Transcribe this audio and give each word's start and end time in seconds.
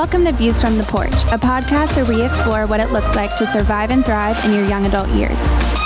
Welcome 0.00 0.24
to 0.24 0.32
Views 0.32 0.62
from 0.62 0.78
the 0.78 0.84
Porch, 0.84 1.12
a 1.24 1.36
podcast 1.36 1.94
where 1.94 2.06
we 2.06 2.24
explore 2.24 2.66
what 2.66 2.80
it 2.80 2.90
looks 2.90 3.14
like 3.14 3.36
to 3.36 3.44
survive 3.44 3.90
and 3.90 4.02
thrive 4.02 4.42
in 4.46 4.54
your 4.54 4.64
young 4.64 4.86
adult 4.86 5.10
years. 5.10 5.38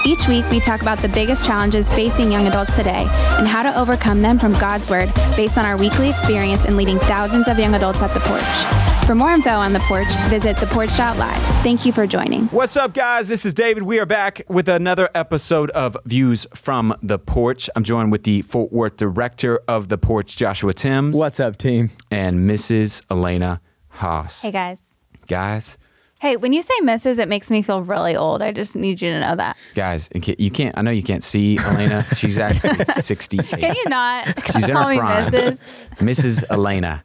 Each 0.07 0.29
week, 0.29 0.49
we 0.53 0.61
talk 0.61 0.83
about 0.83 0.99
the 0.99 1.09
biggest 1.09 1.45
challenges 1.45 1.91
facing 1.91 2.31
young 2.31 2.47
adults 2.47 2.77
today 2.77 3.09
and 3.39 3.49
how 3.49 3.65
to 3.65 3.77
overcome 3.77 4.23
them 4.23 4.39
from 4.39 4.53
God's 4.53 4.89
Word 4.89 5.13
based 5.37 5.59
on 5.59 5.65
our 5.65 5.77
weekly 5.77 6.11
experience 6.11 6.65
in 6.65 6.77
leading 6.77 7.01
thousands 7.01 7.49
of 7.49 7.59
young 7.59 7.75
adults 7.75 8.03
at 8.03 8.15
the 8.15 8.21
porch. 8.21 9.05
For 9.05 9.17
more 9.17 9.33
info 9.33 9.51
on 9.51 9.73
the 9.73 9.81
porch, 9.81 10.07
visit 10.29 10.59
theporch.live. 10.59 11.43
Thank 11.65 11.85
you 11.85 11.91
for 11.91 12.07
joining. 12.07 12.47
What's 12.47 12.77
up, 12.77 12.95
guys? 12.95 13.29
This 13.29 13.45
is 13.45 13.53
David. 13.53 13.83
We 13.83 13.99
are 13.99 14.07
back 14.07 14.43
with 14.49 14.69
another 14.69 15.11
episode 15.17 15.71
of 15.73 15.97
Views 16.05 16.47
from 16.55 16.95
the 17.03 17.19
Porch. 17.19 17.69
I'm 17.75 17.83
joined 17.83 18.13
with 18.13 18.23
the 18.23 18.43
Fort 18.43 18.73
Worth 18.73 18.97
director 18.97 19.59
of 19.67 19.89
the 19.89 19.99
Porch, 19.99 20.37
Joshua 20.37 20.73
Timms, 20.73 21.17
What's 21.17 21.41
up, 21.41 21.57
team? 21.59 21.91
and 22.13 22.49
Mrs. 22.49 23.03
Elena 23.11 23.61
Haas. 23.95 24.43
Hey, 24.43 24.51
guys. 24.51 24.81
Guys, 25.27 25.79
Hey, 26.21 26.37
when 26.37 26.55
you 26.55 26.63
say 26.63 26.73
Mrs., 26.83 27.19
it 27.19 27.29
makes 27.29 27.51
me 27.51 27.61
feel 27.61 27.83
really 27.83 28.17
old. 28.17 28.41
I 28.41 28.51
just 28.51 28.75
need 28.75 29.03
you 29.03 29.11
to 29.11 29.21
know 29.21 29.37
that. 29.37 29.59
guys, 29.75 30.09
in 30.13 30.23
ca- 30.23 30.37
you 30.39 30.51
can't. 30.51 30.77
I 30.79 30.81
know 30.81 30.91
you 30.91 31.03
can't 31.03 31.23
see 31.25 31.59
Elena. 31.59 32.07
She's 32.15 32.39
actually 32.39 32.83
68. 33.03 33.47
Can 33.47 33.75
you 33.75 33.85
not 33.89 34.27
She's 34.53 34.67
in 34.67 34.75
call 34.75 34.85
her 34.85 34.91
me 34.91 34.99
prime. 34.99 35.31
Mrs.? 35.33 35.59
Mrs. 35.99 36.45
Elena. 36.51 37.05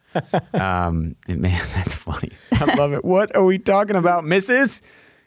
Um, 0.53 1.15
man, 1.27 1.61
that's 1.75 1.95
funny. 1.95 2.31
I 2.53 2.75
love 2.75 2.93
it. 2.93 3.03
What 3.03 3.35
are 3.35 3.43
we 3.43 3.57
talking 3.57 3.97
about, 3.97 4.23
Mrs.? 4.23 4.81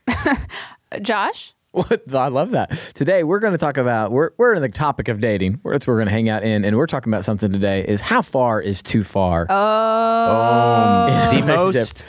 Josh? 1.03 1.53
What? 1.73 2.15
I 2.15 2.29
love 2.29 2.51
that. 2.51 2.71
Today 2.95 3.25
we're 3.25 3.39
going 3.39 3.53
to 3.53 3.59
talk 3.59 3.79
about 3.79 4.12
we're 4.12 4.31
we're 4.37 4.55
in 4.55 4.61
the 4.61 4.69
topic 4.69 5.09
of 5.09 5.21
dating. 5.21 5.55
Where 5.62 5.79
we're 5.87 5.97
going 5.97 6.07
to 6.07 6.12
hang 6.12 6.29
out 6.29 6.43
in, 6.43 6.67
and 6.67 6.77
we're 6.77 6.87
talking 6.87 7.11
about 7.11 7.25
something 7.25 7.51
today. 7.51 7.83
Is 7.89 8.03
how 8.03 8.21
far 8.21 8.61
is 8.61 8.83
too 8.83 9.03
far? 9.03 9.47
Oh. 9.48 11.31
in 11.33 11.41
the 11.41 11.47
most 11.47 12.05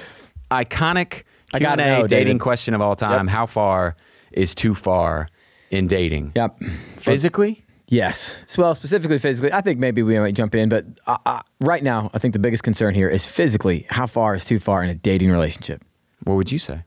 iconic 0.51 1.23
Q&A 1.53 1.75
know, 1.75 2.07
dating 2.07 2.27
David. 2.27 2.41
question 2.41 2.73
of 2.73 2.81
all 2.81 2.95
time. 2.97 3.27
Yep. 3.27 3.33
How 3.33 3.45
far 3.45 3.95
is 4.33 4.53
too 4.53 4.75
far 4.75 5.29
in 5.71 5.87
dating? 5.87 6.33
Yep. 6.35 6.61
Physically? 6.97 7.63
Yes. 7.87 8.43
Well, 8.57 8.75
specifically 8.75 9.19
physically, 9.19 9.53
I 9.53 9.61
think 9.61 9.79
maybe 9.79 10.03
we 10.03 10.19
might 10.19 10.35
jump 10.35 10.55
in, 10.55 10.67
but 10.67 10.85
uh, 11.07 11.17
uh, 11.25 11.41
right 11.61 11.83
now, 11.83 12.09
I 12.13 12.17
think 12.17 12.33
the 12.33 12.39
biggest 12.39 12.63
concern 12.63 12.95
here 12.95 13.07
is 13.07 13.25
physically. 13.25 13.85
How 13.89 14.07
far 14.07 14.35
is 14.35 14.43
too 14.43 14.59
far 14.59 14.83
in 14.83 14.89
a 14.89 14.95
dating 14.95 15.31
relationship? 15.31 15.83
What 16.23 16.35
would 16.35 16.51
you 16.51 16.59
say? 16.59 16.83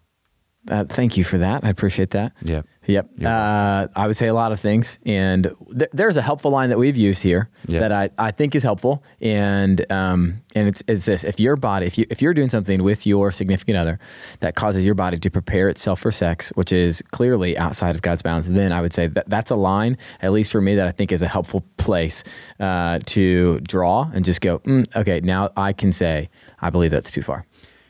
Uh, 0.70 0.84
thank 0.84 1.16
you 1.16 1.24
for 1.24 1.38
that. 1.38 1.64
I 1.64 1.68
appreciate 1.70 2.10
that. 2.10 2.32
Yep. 2.42 2.66
Yep. 2.86 3.10
Uh, 3.24 3.88
I 3.96 4.06
would 4.06 4.16
say 4.16 4.28
a 4.28 4.34
lot 4.34 4.52
of 4.52 4.60
things. 4.60 4.98
And 5.04 5.52
th- 5.76 5.90
there's 5.92 6.16
a 6.16 6.22
helpful 6.22 6.50
line 6.52 6.68
that 6.70 6.78
we've 6.78 6.96
used 6.96 7.22
here 7.22 7.48
Yeah. 7.66 7.80
that 7.80 7.92
I, 7.92 8.10
I 8.16 8.30
think 8.30 8.54
is 8.54 8.62
helpful. 8.62 9.02
And 9.20 9.84
um, 9.90 10.42
and 10.54 10.68
it's, 10.68 10.82
it's 10.86 11.04
this 11.06 11.24
if 11.24 11.38
your 11.40 11.56
body, 11.56 11.86
if, 11.86 11.98
you, 11.98 12.06
if 12.10 12.22
you're 12.22 12.32
doing 12.34 12.48
something 12.48 12.82
with 12.82 13.06
your 13.06 13.30
significant 13.32 13.76
other 13.76 13.98
that 14.40 14.54
causes 14.54 14.86
your 14.86 14.94
body 14.94 15.18
to 15.18 15.30
prepare 15.30 15.68
itself 15.68 16.00
for 16.00 16.10
sex, 16.12 16.50
which 16.54 16.72
is 16.72 17.02
clearly 17.10 17.58
outside 17.58 17.94
of 17.96 18.02
God's 18.02 18.22
bounds, 18.22 18.48
then 18.48 18.72
I 18.72 18.80
would 18.80 18.92
say 18.92 19.08
that 19.08 19.28
that's 19.28 19.50
a 19.50 19.56
line, 19.56 19.98
at 20.22 20.32
least 20.32 20.52
for 20.52 20.60
me, 20.60 20.76
that 20.76 20.86
I 20.86 20.92
think 20.92 21.10
is 21.12 21.22
a 21.22 21.28
helpful 21.28 21.64
place 21.78 22.22
uh, 22.60 23.00
to 23.06 23.60
draw 23.60 24.08
and 24.14 24.24
just 24.24 24.40
go, 24.40 24.60
mm, 24.60 24.86
okay, 24.96 25.20
now 25.20 25.50
I 25.56 25.72
can 25.72 25.90
say, 25.92 26.30
I 26.60 26.70
believe 26.70 26.92
that's 26.92 27.10
too 27.10 27.22
far. 27.22 27.46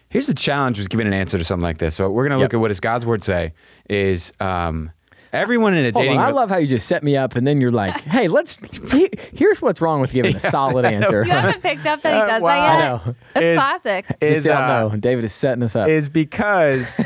Here's 0.09 0.27
the 0.29 0.35
challenge 0.35 0.79
with 0.79 0.89
giving 0.89 1.07
an 1.07 1.13
answer 1.13 1.37
to 1.39 1.45
something 1.45 1.63
like 1.65 1.79
this. 1.79 1.95
So 1.97 2.09
we're 2.11 2.23
going 2.29 2.33
to 2.33 2.37
look 2.39 2.53
Yep. 2.53 2.59
at 2.59 2.61
what 2.61 2.69
does 2.69 2.81
God's 2.81 3.05
word 3.05 3.23
say 3.25 3.53
is 3.91 4.33
um, 4.41 4.91
everyone 5.33 5.75
in 5.75 5.85
a 5.85 5.91
Hold 5.93 6.05
dating 6.05 6.19
on, 6.19 6.25
I 6.25 6.29
re- 6.29 6.35
love 6.35 6.49
how 6.51 6.59
you 6.59 6.67
just 6.67 6.87
set 6.87 7.03
me 7.03 7.17
up 7.17 7.35
and 7.37 7.47
then 7.47 7.61
you're 7.61 7.71
like, 7.73 8.01
hey, 8.03 8.29
let's, 8.29 8.59
he- 8.93 9.11
here's 9.35 9.61
what's 9.61 9.81
wrong 9.81 10.01
with 10.01 10.13
giving 10.13 10.37
a 10.37 10.41
solid 10.51 10.85
answer. 10.85 11.25
You 11.25 11.31
haven't 11.33 11.61
picked 11.63 11.87
up 11.87 12.01
that 12.03 12.15
he 12.25 12.31
does 12.33 12.43
wow. 12.43 12.49
that 12.49 12.57
yet? 12.57 12.85
I 12.85 12.89
know. 13.07 13.15
That's 13.35 13.45
Is- 13.47 13.57
classic. 13.59 14.07
Just 14.09 14.23
is 14.23 14.43
so 14.45 14.51
y'all 14.51 14.87
uh, 14.87 14.89
know, 14.93 14.97
David 14.97 15.25
is 15.25 15.33
setting 15.33 15.63
us 15.65 15.75
up. 15.77 15.89
is 15.89 16.09
because 16.09 16.97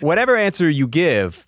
whatever 0.00 0.36
answer 0.36 0.68
you 0.68 0.88
give, 0.88 1.46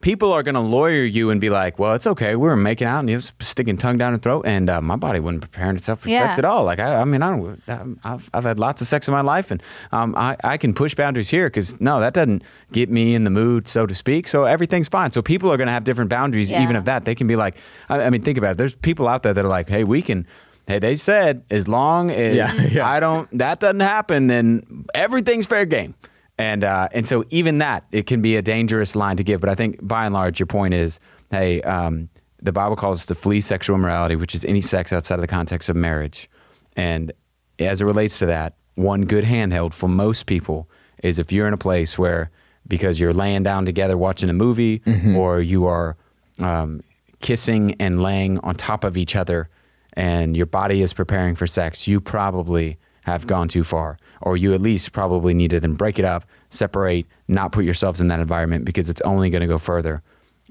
people 0.00 0.32
are 0.32 0.42
going 0.42 0.54
to 0.54 0.60
lawyer 0.60 1.04
you 1.04 1.30
and 1.30 1.40
be 1.40 1.50
like, 1.50 1.78
"Well, 1.78 1.94
it's 1.94 2.06
okay. 2.06 2.34
We 2.34 2.48
were 2.48 2.56
making 2.56 2.86
out, 2.86 3.00
and 3.00 3.08
he 3.08 3.14
was 3.14 3.32
sticking 3.40 3.76
tongue 3.76 3.98
down 3.98 4.12
her 4.12 4.18
throat, 4.18 4.44
and 4.46 4.70
uh, 4.70 4.80
my 4.80 4.96
body 4.96 5.20
wasn't 5.20 5.42
preparing 5.42 5.76
itself 5.76 6.00
for 6.00 6.08
Yeah. 6.08 6.26
sex 6.26 6.38
at 6.38 6.44
all. 6.44 6.64
Like, 6.64 6.78
I, 6.78 6.96
I 7.00 7.04
mean, 7.04 7.22
I 7.22 7.36
don't. 7.36 7.98
I've, 8.04 8.30
I've 8.32 8.44
had 8.44 8.58
lots 8.58 8.80
of 8.80 8.88
sex 8.88 9.08
in 9.08 9.12
my 9.12 9.20
life, 9.20 9.50
and 9.50 9.62
um, 9.92 10.14
I, 10.16 10.36
I 10.42 10.56
can 10.56 10.72
push 10.74 10.94
boundaries 10.94 11.28
here 11.28 11.46
because 11.48 11.80
no, 11.80 12.00
that 12.00 12.14
doesn't 12.14 12.42
get 12.72 12.88
me 12.90 13.14
in 13.14 13.24
the 13.24 13.30
mood, 13.30 13.68
so 13.68 13.86
to 13.86 13.94
speak. 13.94 14.26
So 14.28 14.44
everything's 14.44 14.88
fine. 14.88 15.12
So 15.12 15.22
people 15.22 15.52
are 15.52 15.56
going 15.56 15.68
to 15.68 15.72
have 15.72 15.84
different 15.84 16.10
boundaries, 16.10 16.50
Yeah. 16.50 16.62
even 16.62 16.76
of 16.76 16.86
that. 16.86 17.04
They 17.04 17.14
can 17.14 17.26
be 17.26 17.36
like, 17.36 17.56
I, 17.88 18.02
I 18.02 18.10
mean, 18.10 18.22
think 18.22 18.38
about 18.38 18.52
it. 18.52 18.58
There's 18.58 18.74
people 18.74 19.06
out 19.08 19.22
there 19.22 19.34
that 19.34 19.44
are 19.44 19.48
like, 19.48 19.68
"Hey, 19.68 19.84
we 19.84 20.02
can." 20.02 20.26
Hey, 20.66 20.78
they 20.78 20.94
said 20.94 21.42
as 21.50 21.66
long 21.66 22.10
as 22.12 22.36
Yeah, 22.36 22.52
yeah. 22.70 22.88
I 22.88 23.00
don't, 23.00 23.28
that 23.38 23.58
doesn't 23.58 23.80
happen, 23.80 24.28
then 24.28 24.84
everything's 24.94 25.46
fair 25.46 25.64
game. 25.64 25.94
And 26.40 26.64
uh, 26.64 26.88
and 26.92 27.06
so 27.06 27.24
even 27.28 27.58
that 27.58 27.84
it 27.92 28.06
can 28.06 28.22
be 28.22 28.36
a 28.36 28.42
dangerous 28.42 28.96
line 28.96 29.16
to 29.18 29.24
give. 29.24 29.40
But 29.40 29.50
I 29.50 29.54
think 29.54 29.78
by 29.86 30.06
and 30.06 30.14
large, 30.14 30.40
your 30.40 30.46
point 30.46 30.72
is, 30.72 30.98
hey, 31.30 31.60
um, 31.62 32.08
the 32.42 32.50
Bible 32.50 32.76
calls 32.76 33.00
us 33.00 33.06
to 33.06 33.14
flee 33.14 33.42
sexual 33.42 33.76
immorality, 33.76 34.16
which 34.16 34.34
is 34.34 34.46
any 34.46 34.62
sex 34.62 34.90
outside 34.90 35.16
of 35.16 35.20
the 35.20 35.26
context 35.26 35.68
of 35.68 35.76
marriage. 35.76 36.30
And 36.76 37.12
as 37.58 37.82
it 37.82 37.84
relates 37.84 38.18
to 38.20 38.26
that, 38.26 38.54
one 38.76 39.02
good 39.02 39.24
handheld 39.24 39.74
for 39.74 39.88
most 39.88 40.24
people 40.24 40.70
is 41.02 41.18
if 41.18 41.30
you're 41.30 41.46
in 41.46 41.52
a 41.52 41.58
place 41.58 41.98
where 41.98 42.30
because 42.66 42.98
you're 42.98 43.12
laying 43.12 43.42
down 43.42 43.66
together 43.66 43.98
watching 43.98 44.30
a 44.30 44.32
movie, 44.32 44.80
or 45.16 45.40
you 45.42 45.66
are 45.66 45.96
um, 46.38 46.80
kissing 47.20 47.74
and 47.78 48.00
laying 48.02 48.38
on 48.38 48.54
top 48.54 48.84
of 48.84 48.96
each 48.96 49.14
other, 49.14 49.50
and 49.94 50.36
your 50.36 50.46
body 50.46 50.80
is 50.80 50.94
preparing 50.94 51.34
for 51.34 51.46
sex, 51.46 51.86
you 51.86 52.00
probably 52.00 52.78
have 53.02 53.26
gone 53.26 53.48
too 53.48 53.64
far, 53.64 53.98
or 54.20 54.36
you 54.36 54.52
at 54.52 54.60
least 54.60 54.92
probably 54.92 55.34
need 55.34 55.50
to 55.50 55.60
then 55.60 55.74
break 55.74 55.98
it 55.98 56.04
up, 56.04 56.24
separate, 56.50 57.06
not 57.28 57.52
put 57.52 57.64
yourselves 57.64 58.00
in 58.00 58.08
that 58.08 58.20
environment 58.20 58.64
because 58.64 58.90
it's 58.90 59.00
only 59.02 59.30
going 59.30 59.40
to 59.40 59.46
go 59.46 59.58
further. 59.58 60.02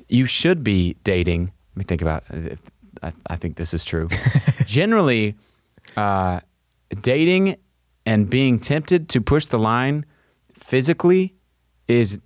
You 0.07 0.25
should 0.25 0.63
be 0.63 0.95
dating. 1.03 1.51
Let 1.73 1.77
me 1.77 1.83
think 1.83 2.01
about. 2.01 2.23
If, 2.29 2.59
I, 3.03 3.13
I 3.27 3.35
think 3.35 3.57
this 3.57 3.73
is 3.73 3.85
true. 3.85 4.09
Generally, 4.65 5.35
uh, 5.95 6.41
dating 7.01 7.57
and 8.05 8.29
being 8.29 8.59
tempted 8.59 9.09
to 9.09 9.21
push 9.21 9.45
the 9.45 9.59
line 9.59 10.05
physically 10.53 11.35
is 11.87 12.19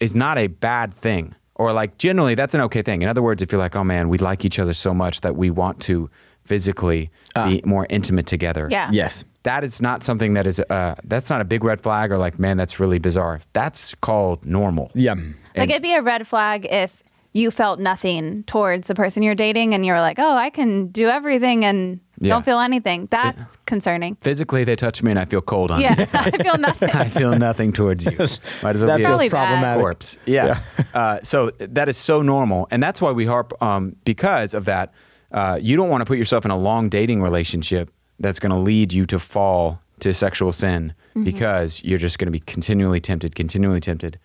is 0.00 0.14
not 0.14 0.38
a 0.38 0.46
bad 0.46 0.92
thing 0.92 1.34
or 1.54 1.72
like 1.72 1.98
generally 1.98 2.34
that's 2.34 2.54
an 2.54 2.60
okay 2.60 2.82
thing 2.82 3.02
in 3.02 3.08
other 3.08 3.22
words 3.22 3.42
if 3.42 3.52
you're 3.52 3.58
like 3.58 3.76
oh 3.76 3.84
man 3.84 4.08
we 4.08 4.18
like 4.18 4.44
each 4.44 4.58
other 4.58 4.74
so 4.74 4.92
much 4.92 5.20
that 5.20 5.36
we 5.36 5.50
want 5.50 5.80
to 5.80 6.10
physically 6.46 7.10
be 7.34 7.60
more 7.64 7.86
intimate 7.90 8.26
together 8.26 8.68
Yeah. 8.70 8.90
yes. 8.92 9.24
that 9.42 9.62
is 9.64 9.80
not 9.82 10.02
something 10.02 10.34
that 10.34 10.46
is 10.46 10.58
uh, 10.60 10.94
that's 11.04 11.28
not 11.30 11.40
a 11.40 11.44
big 11.44 11.62
red 11.64 11.80
flag 11.80 12.10
or 12.12 12.18
like 12.18 12.38
man 12.38 12.56
that's 12.56 12.80
really 12.80 12.98
bizarre 12.98 13.40
that's 13.52 13.94
called 14.00 14.44
normal 14.44 14.90
Yeah. 14.94 15.14
Like 15.56 15.70
it'd 15.70 15.82
be 15.82 15.94
a 15.94 16.02
red 16.02 16.26
flag 16.26 16.66
if 16.70 17.02
you 17.32 17.50
felt 17.50 17.78
nothing 17.80 18.44
towards 18.44 18.88
the 18.88 18.94
person 18.94 19.22
you're 19.22 19.34
dating 19.34 19.74
and 19.74 19.84
you're 19.84 20.00
like, 20.00 20.18
oh, 20.18 20.34
I 20.36 20.48
can 20.48 20.86
do 20.86 21.06
everything 21.08 21.66
and 21.66 22.00
Yeah. 22.18 22.30
don't 22.30 22.44
feel 22.46 22.60
anything. 22.60 23.08
That's 23.10 23.56
concerning. 23.66 24.14
physically 24.16 24.64
they 24.64 24.74
touch 24.76 25.02
me 25.02 25.10
and 25.10 25.20
i 25.20 25.26
feel 25.26 25.42
cold 25.42 25.70
on 25.70 25.80
Yeah, 25.82 25.94
I 26.14 26.30
feel 26.30 26.56
nothing. 26.68 26.90
I 26.90 27.08
feel 27.10 27.36
nothing 27.38 27.72
towards 27.74 28.06
you. 28.06 28.16
Might 28.62 28.76
as 28.76 28.80
well 28.80 28.86
That 28.88 28.96
be 28.96 29.04
a 29.04 29.08
feels 29.08 29.20
bad. 29.20 29.30
problematic. 29.30 29.80
corpse. 29.82 30.18
Yeah. 30.24 30.60
uh, 30.94 31.18
so 31.22 31.50
that 31.58 31.88
is 31.90 31.98
so 31.98 32.22
normal, 32.22 32.68
and 32.70 32.82
that's 32.82 33.00
why 33.02 33.10
we 33.12 33.26
harp 33.26 33.52
um, 33.62 33.96
because 34.04 34.54
of 34.54 34.64
that. 34.64 34.92
Uh, 35.32 35.58
you 35.60 35.76
don't 35.76 35.88
want 35.88 36.00
to 36.00 36.04
put 36.06 36.18
yourself 36.18 36.44
in 36.44 36.50
a 36.50 36.56
long 36.56 36.88
dating 36.88 37.22
relationship 37.22 37.90
that's 38.18 38.38
going 38.38 38.50
to 38.50 38.58
lead 38.58 38.92
you 38.92 39.06
to 39.06 39.18
fall 39.18 39.80
to 40.00 40.12
sexual 40.12 40.52
sin 40.52 40.92
because 41.24 41.82
you're 41.82 41.98
just 41.98 42.18
going 42.18 42.26
to 42.26 42.32
be 42.32 42.40
continually 42.40 43.00
tempted, 43.00 43.34
continually 43.34 43.80
tempted. 43.80 44.18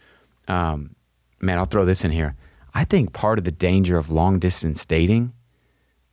Um, 0.49 0.95
man, 1.39 1.57
I'll 1.57 1.65
throw 1.65 1.85
this 1.85 2.03
in 2.03 2.11
here. 2.11 2.35
I 2.73 2.83
think 2.83 3.13
part 3.13 3.37
of 3.37 3.45
the 3.45 3.51
danger 3.51 3.97
of 3.97 4.09
long 4.09 4.39
distance 4.39 4.85
dating 4.85 5.31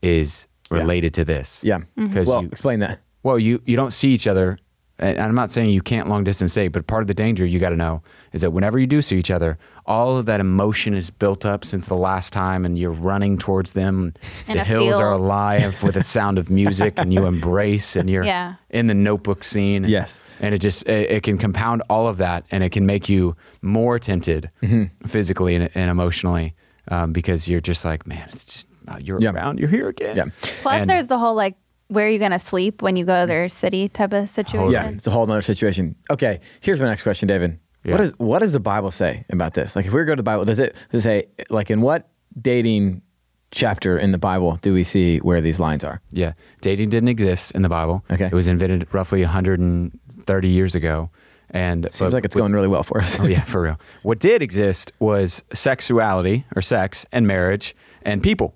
is 0.03 0.47
related 0.71 1.15
to 1.15 1.25
this. 1.25 1.63
Yeah. 1.65 1.81
because 1.97 2.29
Well, 2.29 2.43
you, 2.43 2.49
explain 2.49 2.81
that. 2.81 3.01
well, 3.23 3.39
you 3.39 3.61
you 3.65 3.75
don't 3.77 3.93
see 3.93 4.11
each 4.11 4.27
other, 4.27 4.59
and 5.01 5.21
I'm 5.21 5.35
not 5.35 5.51
saying 5.51 5.71
you 5.71 5.81
can't 5.83 6.09
long 6.09 6.25
distance 6.25 6.53
date, 6.55 6.69
but 6.69 6.87
part 6.87 7.03
of 7.03 7.07
the 7.09 7.15
danger 7.15 7.47
you 7.47 7.59
got 7.59 7.71
to 7.71 7.77
know 7.77 8.03
is 8.33 8.41
that 8.43 8.51
whenever 8.51 8.79
you 8.79 8.87
do 8.87 9.01
see 9.01 9.17
each 9.17 9.31
other, 9.31 9.57
all 9.87 10.17
of 10.19 10.27
that 10.27 10.41
emotion 10.41 10.93
is 10.95 11.09
built 11.11 11.47
up 11.47 11.65
since 11.65 11.87
the 11.87 11.95
last 11.97 12.33
time, 12.33 12.65
and 12.65 12.77
you're 12.79 12.91
running 12.91 13.39
towards 13.39 13.73
them. 13.75 14.13
In 14.49 14.55
the 14.57 14.63
a 14.63 14.65
hills 14.65 14.99
are 14.99 15.13
alive 15.13 15.83
with 15.83 15.95
the 15.95 16.03
sound 16.03 16.37
of 16.39 16.51
music, 16.51 16.95
and 16.97 17.13
you 17.15 17.27
embrace, 17.35 17.97
and 17.97 18.11
you're 18.11 18.25
Yeah. 18.25 18.55
in 18.71 18.87
the 18.89 18.95
notebook 18.95 19.45
scene. 19.45 19.85
Yes. 19.85 20.21
and 20.41 20.55
it 20.55 20.59
just 20.59 20.87
it, 20.89 21.11
it 21.11 21.23
can 21.23 21.39
compound 21.39 21.83
all 21.89 22.07
of 22.09 22.17
that, 22.19 22.45
and 22.51 22.63
it 22.65 22.71
can 22.71 22.85
make 22.87 23.09
you 23.09 23.37
more 23.63 23.99
tempted 23.99 24.51
physically 25.07 25.55
and, 25.55 25.71
and 25.75 25.91
emotionally 25.91 26.55
um, 26.89 27.13
because 27.13 27.49
you're 27.49 27.61
just 27.61 27.85
like, 27.85 28.07
man, 28.07 28.29
it's 28.33 28.45
just, 28.45 28.67
oh, 28.89 28.97
you're 28.99 29.21
Yeah. 29.21 29.31
around, 29.31 29.59
you're 29.59 29.69
here 29.69 29.89
again. 29.89 30.17
Yeah. 30.17 30.25
Plus, 30.63 30.81
And- 30.83 30.91
there's 30.91 31.07
the 31.07 31.19
whole 31.19 31.35
like, 31.35 31.57
where 31.89 32.07
are 32.07 32.11
you 32.11 32.19
going 32.19 32.31
to 32.33 32.39
sleep 32.39 32.83
when 32.83 32.97
you 32.97 33.05
go 33.05 33.23
to 33.23 33.27
their 33.27 33.49
city 33.49 33.89
type 33.89 34.13
of 34.13 34.29
situation? 34.29 34.71
Yeah. 34.73 34.89
It's 34.91 35.07
a 35.07 35.11
whole 35.11 35.31
other 35.31 35.43
situation. 35.43 35.97
Okay. 36.11 36.41
Here's 36.61 36.81
my 36.81 36.87
next 36.89 37.03
question, 37.03 37.27
David. 37.27 37.59
What 37.85 37.95
Yeah. 37.97 38.01
is 38.03 38.13
what 38.19 38.41
does 38.41 38.53
the 38.53 38.61
Bible 38.61 38.91
say 38.91 39.25
about 39.31 39.55
this? 39.55 39.75
Like, 39.77 39.87
if 39.87 39.93
we 39.93 39.97
were 40.01 40.05
to 40.05 40.11
go 40.11 40.15
to 40.15 40.21
the 40.21 40.23
Bible, 40.25 40.45
does 40.45 40.59
it 40.59 40.75
does 40.91 41.01
it 41.01 41.09
say 41.09 41.27
like 41.51 41.71
in 41.71 41.81
what 41.81 42.09
dating 42.41 43.03
chapter 43.51 43.97
in 43.97 44.13
the 44.13 44.19
Bible 44.19 44.57
do 44.61 44.75
we 44.75 44.83
see 44.83 45.19
where 45.19 45.41
these 45.41 45.59
lines 45.61 45.85
are? 45.85 46.01
Yeah, 46.11 46.33
dating 46.61 46.91
didn't 46.91 47.09
exist 47.09 47.53
in 47.53 47.63
the 47.63 47.69
Bible. 47.69 48.05
Okay. 48.11 48.27
it 48.27 48.33
was 48.33 48.49
invented 48.49 48.87
roughly 48.93 49.23
130 49.23 50.49
years 50.49 50.75
ago. 50.75 51.11
And 51.51 51.85
Seems 51.85 52.01
but 52.01 52.13
like 52.13 52.25
it's 52.27 52.35
what- 52.35 52.43
going 52.43 52.53
really 52.53 52.69
well 52.69 52.83
for 52.83 53.01
us. 53.01 53.19
Oh 53.21 53.25
yeah, 53.27 53.43
for 53.45 53.63
real. 53.63 53.81
What 54.03 54.19
did 54.19 54.43
exist 54.43 54.93
was 54.99 55.43
sexuality 55.53 56.45
or 56.55 56.61
sex 56.61 57.07
and 57.13 57.27
marriage 57.27 57.75
and 58.03 58.23
people. 58.23 58.55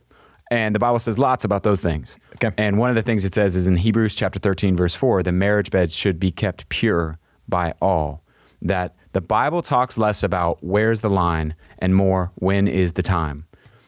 And 0.50 0.75
the 0.75 0.78
Bible 0.78 0.99
says 0.99 1.19
lots 1.19 1.44
about 1.46 1.62
those 1.62 1.81
things. 1.81 2.19
Okay. 2.34 2.50
And 2.56 2.79
one 2.79 2.88
of 2.88 2.96
the 2.96 3.02
things 3.02 3.25
it 3.25 3.34
says 3.34 3.56
is 3.56 3.67
in 3.67 3.76
Hebrews 3.76 4.14
chapter 4.14 4.38
13 4.38 4.76
verse 4.76 4.94
4, 4.94 5.23
the 5.23 5.32
marriage 5.32 5.70
bed 5.70 5.93
should 5.93 6.19
be 6.19 6.31
kept 6.31 6.69
pure 6.69 7.19
by 7.49 7.75
all. 7.81 8.23
That 8.61 8.94
the 9.12 9.20
Bible 9.20 9.61
talks 9.61 9.99
less 9.99 10.23
about 10.23 10.62
where's 10.62 11.00
the 11.00 11.11
line 11.11 11.55
and 11.79 11.94
more 11.94 12.32
when 12.37 12.69
is 12.69 12.93
the 12.93 13.02
time. 13.02 13.46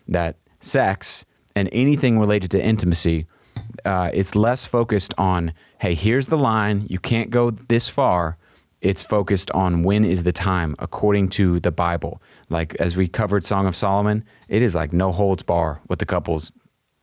That 0.08 0.37
sex 0.61 1.25
and 1.55 1.69
anything 1.73 2.19
related 2.19 2.50
to 2.52 2.62
intimacy 2.62 3.26
uh, 3.85 4.11
it's 4.12 4.35
less 4.35 4.64
focused 4.64 5.14
on 5.19 5.52
hey 5.79 5.94
here's 5.94 6.26
the 6.26 6.38
line 6.38 6.87
you 6.88 6.99
can't 6.99 7.31
go 7.31 7.50
this 7.50 7.88
far 7.88 8.37
it's 8.81 9.02
focused 9.02 9.50
on 9.52 9.82
when 9.82 10.05
is 10.05 10.25
the 10.25 10.32
time 10.32 10.75
according 10.79 11.29
to 11.29 11.61
the 11.61 11.73
bible 11.73 12.20
like 12.49 12.75
as 12.76 12.97
we 12.97 13.08
covered 13.08 13.44
song 13.44 13.67
of 13.67 13.76
solomon 13.76 14.25
it 14.49 14.62
is 14.62 14.75
like 14.75 14.93
no 14.93 15.12
holds 15.12 15.43
bar 15.43 15.81
what 15.87 15.99
the 15.99 16.06
couples 16.06 16.52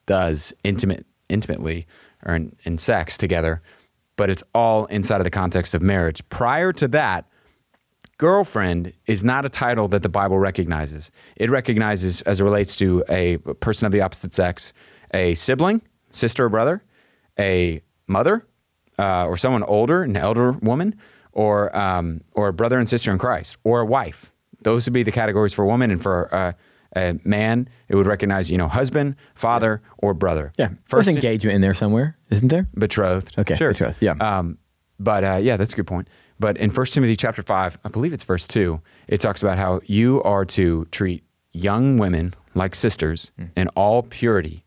does 0.05 0.53
intimate 0.63 1.05
intimately 1.31 1.87
or 2.25 2.35
in, 2.35 2.55
in 2.63 2.77
sex 2.77 3.17
together 3.17 3.61
but 4.17 4.29
it's 4.29 4.43
all 4.53 4.85
inside 4.87 5.17
of 5.17 5.23
the 5.23 5.31
context 5.31 5.73
of 5.73 5.81
marriage 5.81 6.21
prior 6.29 6.71
to 6.71 6.87
that 6.87 7.25
girlfriend 8.21 8.93
is 9.07 9.23
not 9.23 9.45
a 9.45 9.49
title 9.49 9.87
that 9.87 10.03
the 10.03 10.09
Bible 10.09 10.37
recognizes. 10.37 11.11
It 11.37 11.49
recognizes, 11.49 12.21
as 12.21 12.39
it 12.39 12.43
relates 12.43 12.75
to 12.75 13.03
a 13.09 13.37
person 13.37 13.87
of 13.87 13.91
the 13.91 14.01
opposite 14.01 14.35
sex, 14.35 14.73
a 15.11 15.33
sibling, 15.33 15.81
sister 16.11 16.45
or 16.45 16.49
brother, 16.49 16.83
a 17.39 17.81
mother, 18.05 18.45
uh, 18.99 19.25
or 19.25 19.37
someone 19.37 19.63
older, 19.63 20.03
an 20.03 20.15
elder 20.15 20.51
woman, 20.51 20.99
or 21.31 21.75
um, 21.75 22.21
or 22.33 22.49
a 22.49 22.53
brother 22.53 22.77
and 22.77 22.87
sister 22.87 23.11
in 23.11 23.17
Christ, 23.17 23.57
or 23.63 23.79
a 23.79 23.85
wife. 23.85 24.31
Those 24.61 24.85
would 24.85 24.93
be 24.93 25.01
the 25.01 25.11
categories 25.11 25.55
for 25.55 25.63
a 25.63 25.67
woman, 25.67 25.89
and 25.89 25.99
for 25.99 26.31
uh, 26.31 26.53
a 26.95 27.17
man, 27.23 27.67
it 27.87 27.95
would 27.95 28.07
recognize, 28.07 28.51
you 28.51 28.57
know, 28.57 28.67
husband, 28.67 29.15
father, 29.35 29.81
or 29.97 30.13
brother. 30.13 30.51
Yeah. 30.57 30.69
First 30.85 31.05
There's 31.05 31.15
engagement 31.15 31.55
in 31.55 31.61
there 31.61 31.73
somewhere, 31.73 32.17
isn't 32.29 32.49
there? 32.49 32.67
betrothed. 32.77 33.37
Okay, 33.37 33.55
sure. 33.55 33.71
betrothed, 33.71 34.01
yeah. 34.01 34.13
Um, 34.19 34.57
but 34.99 35.23
uh, 35.23 35.39
yeah, 35.41 35.57
that's 35.57 35.73
a 35.73 35.75
good 35.75 35.87
point. 35.87 36.07
But 36.39 36.57
in 36.57 36.69
1 36.71 36.85
Timothy 36.87 37.15
chapter 37.15 37.43
5, 37.43 37.77
I 37.85 37.89
believe 37.89 38.13
it's 38.13 38.23
verse 38.23 38.47
2, 38.47 38.81
it 39.07 39.21
talks 39.21 39.41
about 39.43 39.57
how 39.57 39.81
you 39.85 40.21
are 40.23 40.43
to 40.45 40.85
treat 40.91 41.23
young 41.53 41.97
women 41.97 42.33
like 42.55 42.75
sisters 42.75 43.31
Hmm. 43.37 43.45
in 43.55 43.67
all 43.69 44.03
purity, 44.03 44.63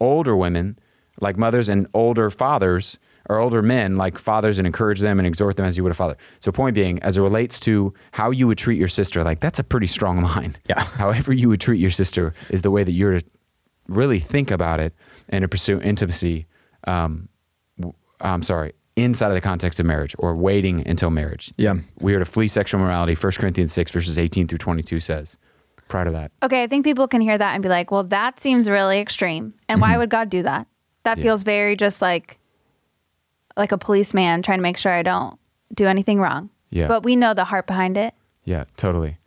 older 0.00 0.36
women 0.36 0.78
like 1.20 1.36
mothers, 1.36 1.68
and 1.68 1.86
older 1.94 2.30
fathers 2.30 2.98
or 3.28 3.38
older 3.38 3.62
men 3.62 3.96
like 3.96 4.18
fathers 4.18 4.58
and 4.58 4.66
encourage 4.66 5.00
them 5.00 5.18
and 5.18 5.26
exhort 5.26 5.56
them 5.56 5.66
as 5.66 5.76
you 5.76 5.82
would 5.82 5.92
a 5.92 5.94
father. 5.94 6.16
So, 6.40 6.50
point 6.52 6.74
being, 6.74 7.02
as 7.02 7.16
it 7.16 7.20
relates 7.22 7.60
to 7.60 7.92
how 8.12 8.30
you 8.30 8.46
would 8.46 8.58
treat 8.58 8.78
your 8.78 8.88
sister, 8.88 9.22
like 9.22 9.40
that's 9.40 9.58
a 9.58 9.64
pretty 9.64 9.86
strong 9.86 10.22
line. 10.22 10.56
Yeah. 10.68 10.80
However, 10.82 11.32
you 11.32 11.48
would 11.48 11.60
treat 11.60 11.80
your 11.80 11.90
sister 11.90 12.32
is 12.50 12.62
the 12.62 12.70
way 12.70 12.84
that 12.84 12.92
you're 12.92 13.20
to 13.20 13.26
really 13.88 14.18
think 14.20 14.50
about 14.50 14.80
it 14.80 14.94
and 15.28 15.42
to 15.42 15.48
pursue 15.48 15.80
intimacy. 15.80 16.46
Um, 16.86 17.28
w- 17.78 17.94
I'm 18.20 18.42
sorry, 18.42 18.72
inside 18.96 19.28
of 19.28 19.34
the 19.34 19.40
context 19.40 19.78
of 19.80 19.86
marriage 19.86 20.14
or 20.18 20.34
waiting 20.34 20.86
until 20.86 21.10
marriage. 21.10 21.52
Yeah. 21.56 21.74
We 22.00 22.14
are 22.14 22.18
to 22.18 22.24
flee 22.24 22.48
sexual 22.48 22.80
morality. 22.80 23.14
1 23.14 23.32
Corinthians 23.32 23.72
6, 23.72 23.90
verses 23.92 24.18
18 24.18 24.46
through 24.48 24.58
22 24.58 25.00
says. 25.00 25.36
Prior 25.88 26.04
to 26.04 26.10
that. 26.10 26.32
Okay, 26.42 26.62
I 26.62 26.66
think 26.66 26.84
people 26.84 27.08
can 27.08 27.20
hear 27.22 27.38
that 27.38 27.54
and 27.54 27.62
be 27.62 27.68
like, 27.70 27.90
well, 27.90 28.04
that 28.04 28.38
seems 28.40 28.68
really 28.68 28.98
extreme. 29.00 29.54
And 29.70 29.80
why 29.80 29.96
would 29.96 30.10
God 30.10 30.28
do 30.28 30.42
that? 30.42 30.66
That 31.04 31.16
Yeah. 31.18 31.24
feels 31.24 31.44
very 31.44 31.76
just 31.76 32.02
like 32.02 32.38
like 33.58 33.72
a 33.72 33.78
policeman 33.78 34.40
trying 34.40 34.58
to 34.58 34.62
make 34.62 34.78
sure 34.78 34.92
I 34.92 35.02
don't 35.02 35.38
do 35.74 35.86
anything 35.86 36.20
wrong. 36.20 36.48
Yeah. 36.70 36.88
But 36.88 37.02
we 37.02 37.16
know 37.16 37.34
the 37.34 37.44
heart 37.44 37.66
behind 37.66 37.98
it. 37.98 38.14
Yeah, 38.44 38.64
totally. 38.76 39.18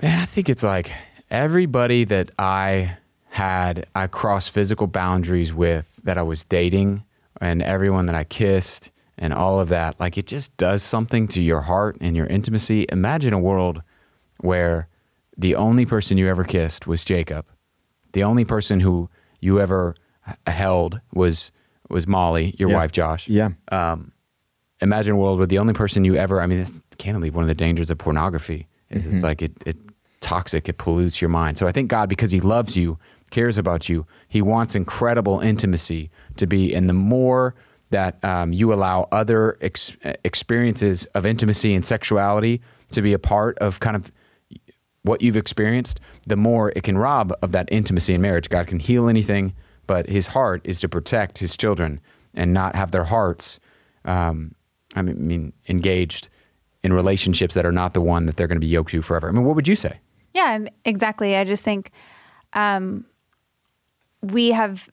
Man, 0.00 0.18
I 0.20 0.24
think 0.24 0.48
it's 0.48 0.62
like 0.62 0.92
everybody 1.30 2.04
that 2.04 2.30
I 2.38 2.96
had, 3.28 3.86
I 3.94 4.06
crossed 4.06 4.52
physical 4.52 4.86
boundaries 4.86 5.52
with 5.52 6.00
that 6.04 6.16
I 6.16 6.22
was 6.22 6.44
dating 6.44 7.04
and 7.40 7.62
everyone 7.62 8.06
that 8.06 8.14
I 8.14 8.24
kissed 8.24 8.90
and 9.18 9.32
all 9.32 9.60
of 9.60 9.68
that, 9.70 9.98
like 9.98 10.16
it 10.16 10.26
just 10.26 10.56
does 10.56 10.82
something 10.82 11.26
to 11.28 11.42
your 11.42 11.62
heart 11.62 11.96
and 12.00 12.16
your 12.16 12.26
intimacy. 12.26 12.86
Imagine 12.90 13.32
a 13.32 13.38
world 13.38 13.82
where 14.40 14.88
the 15.36 15.54
only 15.54 15.84
person 15.84 16.18
you 16.18 16.28
ever 16.28 16.44
kissed 16.44 16.86
was 16.86 17.04
Jacob. 17.04 17.46
The 18.12 18.22
only 18.22 18.44
person 18.44 18.80
who 18.80 19.10
you 19.40 19.60
ever 19.60 19.94
held 20.46 21.00
was 21.12 21.50
was 21.88 22.06
Molly, 22.06 22.54
your 22.58 22.70
Yeah. 22.70 22.76
wife 22.76 22.92
Josh 22.92 23.28
Yeah. 23.28 23.50
imagine 24.80 25.12
a 25.12 25.16
world 25.16 25.38
where 25.38 25.46
the 25.46 25.58
only 25.58 25.72
person 25.72 26.04
you 26.04 26.16
ever 26.16 26.40
i 26.40 26.46
mean 26.46 26.58
this 26.58 26.82
candidly 26.98 27.30
one 27.30 27.42
of 27.42 27.48
the 27.48 27.54
dangers 27.54 27.90
of 27.90 27.96
pornography 27.98 28.66
is 28.90 29.06
it's 29.06 29.22
like 29.22 29.40
it, 29.40 29.52
it 29.64 29.76
toxic 30.20 30.68
it 30.68 30.76
pollutes 30.76 31.20
your 31.22 31.30
mind 31.30 31.56
so 31.56 31.66
i 31.66 31.72
think 31.72 31.88
god 31.88 32.08
because 32.10 32.30
he 32.30 32.40
loves 32.40 32.76
you 32.76 32.98
cares 33.30 33.56
about 33.56 33.88
you 33.88 34.06
he 34.28 34.42
wants 34.42 34.74
incredible 34.74 35.40
intimacy 35.40 36.10
to 36.36 36.46
be 36.46 36.74
and 36.74 36.88
the 36.90 36.92
more 36.94 37.54
that 37.90 38.22
um, 38.24 38.52
you 38.52 38.72
allow 38.72 39.08
other 39.12 39.56
ex- 39.62 39.96
experiences 40.24 41.06
of 41.14 41.24
intimacy 41.24 41.74
and 41.74 41.86
sexuality 41.86 42.60
to 42.90 43.00
be 43.00 43.12
a 43.12 43.18
part 43.18 43.56
of 43.60 43.78
kind 43.80 43.94
of 43.96 44.10
what 45.02 45.22
you've 45.22 45.36
experienced, 45.36 46.00
the 46.26 46.34
more 46.36 46.72
it 46.74 46.82
can 46.82 46.98
rob 46.98 47.32
of 47.42 47.52
that 47.52 47.68
intimacy 47.70 48.12
in 48.12 48.20
marriage. 48.20 48.48
God 48.48 48.66
can 48.66 48.80
heal 48.80 49.08
anything, 49.08 49.54
but 49.86 50.08
His 50.08 50.28
heart 50.28 50.60
is 50.64 50.80
to 50.80 50.88
protect 50.88 51.38
His 51.38 51.56
children 51.56 52.00
and 52.34 52.52
not 52.52 52.74
have 52.74 52.90
their 52.90 53.04
hearts, 53.04 53.58
um, 54.04 54.54
I 54.94 55.02
mean, 55.02 55.52
engaged 55.68 56.28
in 56.82 56.92
relationships 56.92 57.54
that 57.54 57.66
are 57.66 57.72
not 57.72 57.94
the 57.94 58.00
one 58.00 58.26
that 58.26 58.36
they're 58.36 58.46
going 58.46 58.56
to 58.56 58.66
be 58.66 58.66
yoked 58.66 58.90
to 58.90 59.02
forever. 59.02 59.28
I 59.28 59.32
mean, 59.32 59.44
what 59.44 59.56
would 59.56 59.66
you 59.68 59.74
say? 59.74 60.00
Yeah, 60.34 60.66
exactly. 60.84 61.34
I 61.36 61.44
just 61.44 61.64
think 61.64 61.90
um, 62.52 63.06
we 64.22 64.50
have 64.52 64.88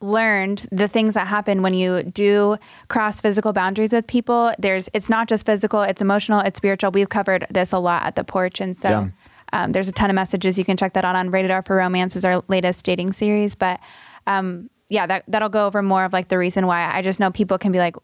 learned 0.00 0.66
the 0.70 0.86
things 0.86 1.14
that 1.14 1.26
happen 1.26 1.62
when 1.62 1.74
you 1.74 2.02
do 2.04 2.56
cross 2.88 3.20
physical 3.20 3.52
boundaries 3.52 3.92
with 3.92 4.06
people. 4.06 4.52
There's 4.58 4.88
it's 4.92 5.08
not 5.08 5.28
just 5.28 5.44
physical, 5.46 5.82
it's 5.82 6.00
emotional, 6.02 6.40
it's 6.40 6.56
spiritual. 6.58 6.90
We've 6.92 7.08
covered 7.08 7.46
this 7.50 7.72
a 7.72 7.78
lot 7.78 8.04
at 8.04 8.14
the 8.14 8.24
porch, 8.24 8.60
and 8.60 8.76
so 8.76 8.88
Yeah. 8.90 9.08
um, 9.52 9.72
there's 9.72 9.88
a 9.88 9.92
ton 9.92 10.10
of 10.10 10.14
messages. 10.14 10.56
You 10.58 10.64
can 10.64 10.76
check 10.76 10.92
that 10.92 11.04
out 11.04 11.16
on 11.16 11.30
Rated 11.30 11.50
R 11.50 11.62
for 11.62 11.76
Romance 11.76 12.14
is 12.14 12.24
our 12.24 12.42
latest 12.48 12.84
dating 12.84 13.12
series. 13.12 13.54
But 13.56 13.80
um, 14.28 14.70
yeah, 14.88 15.06
that 15.06 15.24
that'll 15.28 15.48
go 15.48 15.66
over 15.66 15.82
more 15.82 16.04
of 16.04 16.12
like 16.12 16.28
the 16.28 16.38
reason 16.38 16.66
why. 16.66 16.94
I 16.94 17.02
just 17.02 17.18
know 17.18 17.30
people 17.30 17.58
can 17.58 17.72
be 17.72 17.78
like, 17.78 17.96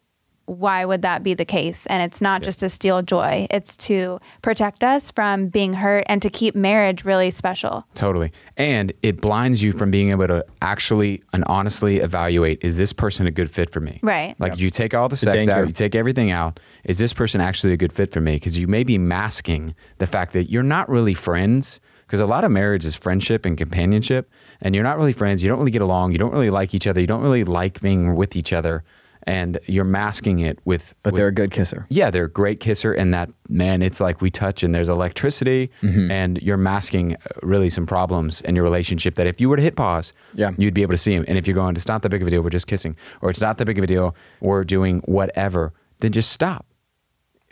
why 0.46 0.84
would 0.84 1.00
that 1.02 1.22
be 1.22 1.32
the 1.32 1.44
case? 1.46 1.86
And 1.86 2.02
it's 2.02 2.20
not 2.20 2.42
just 2.42 2.60
to 2.60 2.68
steal 2.68 3.00
joy; 3.02 3.46
it's 3.50 3.76
to 3.88 4.18
protect 4.42 4.84
us 4.84 5.10
from 5.10 5.48
being 5.48 5.72
hurt 5.74 6.04
and 6.08 6.20
to 6.20 6.28
keep 6.28 6.54
marriage 6.54 7.04
really 7.04 7.30
special. 7.30 7.86
Totally. 7.94 8.32
And 8.56 8.92
it 9.02 9.20
blinds 9.20 9.62
you 9.62 9.72
from 9.72 9.90
being 9.90 10.10
able 10.10 10.26
to 10.26 10.44
actually 10.60 11.22
and 11.32 11.44
honestly 11.46 11.98
evaluate 11.98 12.62
is 12.62 12.76
this 12.76 12.92
person 12.92 13.26
a 13.26 13.30
good 13.30 13.50
fit 13.50 13.70
for 13.70 13.80
me? 13.80 14.00
Right. 14.02 14.34
Like 14.38 14.58
you 14.58 14.70
take 14.70 14.92
all 14.92 15.08
the 15.08 15.16
sex 15.16 15.38
danger. 15.38 15.52
out, 15.52 15.66
you 15.66 15.72
take 15.72 15.94
everything 15.94 16.30
out. 16.30 16.60
Is 16.84 16.98
this 16.98 17.12
person 17.12 17.40
actually 17.40 17.72
a 17.72 17.78
good 17.78 17.92
fit 17.92 18.12
for 18.12 18.20
me? 18.20 18.36
Because 18.36 18.58
you 18.58 18.66
may 18.66 18.84
be 18.84 18.98
masking 18.98 19.74
the 19.98 20.06
fact 20.06 20.32
that 20.34 20.50
you're 20.50 20.62
not 20.62 20.88
really 20.88 21.14
friends. 21.14 21.80
Because 22.06 22.20
a 22.20 22.26
lot 22.26 22.44
of 22.44 22.50
marriage 22.50 22.84
is 22.84 22.94
friendship 22.94 23.44
and 23.46 23.56
companionship, 23.56 24.30
and 24.60 24.74
you're 24.74 24.84
not 24.84 24.98
really 24.98 25.12
friends. 25.12 25.42
You 25.42 25.48
don't 25.48 25.58
really 25.58 25.70
get 25.70 25.82
along. 25.82 26.12
You 26.12 26.18
don't 26.18 26.32
really 26.32 26.50
like 26.50 26.74
each 26.74 26.86
other. 26.86 27.00
You 27.00 27.06
don't 27.06 27.22
really 27.22 27.44
like 27.44 27.80
being 27.80 28.14
with 28.14 28.36
each 28.36 28.52
other, 28.52 28.84
and 29.26 29.58
you're 29.66 29.84
masking 29.86 30.40
it 30.40 30.58
with. 30.66 30.94
But 31.02 31.12
with- 31.12 31.18
they're 31.18 31.28
a 31.28 31.32
good 31.32 31.50
kisser. 31.50 31.86
yeah, 31.88 32.10
they're 32.10 32.26
a 32.26 32.30
great 32.30 32.60
kisser, 32.60 32.92
and 32.92 33.14
that 33.14 33.30
man, 33.48 33.80
it's 33.80 34.00
like 34.00 34.20
we 34.20 34.28
touch 34.30 34.62
and 34.62 34.74
there's 34.74 34.88
electricity, 34.90 35.70
Mm-hmm. 35.82 36.10
and 36.10 36.38
you're 36.42 36.58
masking 36.58 37.14
uh, 37.14 37.18
really 37.42 37.70
some 37.70 37.86
problems 37.86 38.42
in 38.42 38.54
your 38.54 38.64
relationship. 38.64 39.14
That 39.14 39.26
if 39.26 39.40
you 39.40 39.48
were 39.48 39.56
to 39.56 39.62
hit 39.62 39.76
pause, 39.76 40.12
Yeah. 40.34 40.50
you'd 40.58 40.74
be 40.74 40.82
able 40.82 40.92
to 40.94 40.98
see 40.98 41.16
them. 41.16 41.24
And 41.26 41.38
if 41.38 41.46
you're 41.46 41.54
going, 41.54 41.74
it's 41.74 41.88
not 41.88 42.02
that 42.02 42.10
big 42.10 42.20
of 42.22 42.28
a 42.28 42.30
deal, 42.30 42.42
we're 42.42 42.50
just 42.50 42.66
kissing, 42.66 42.96
or 43.22 43.30
it's 43.30 43.40
not 43.40 43.56
that 43.58 43.64
big 43.64 43.78
of 43.78 43.84
a 43.84 43.86
deal, 43.86 44.14
we're 44.40 44.62
doing 44.64 45.00
whatever, 45.06 45.72
then 46.00 46.12
just 46.12 46.30
stop. 46.30 46.66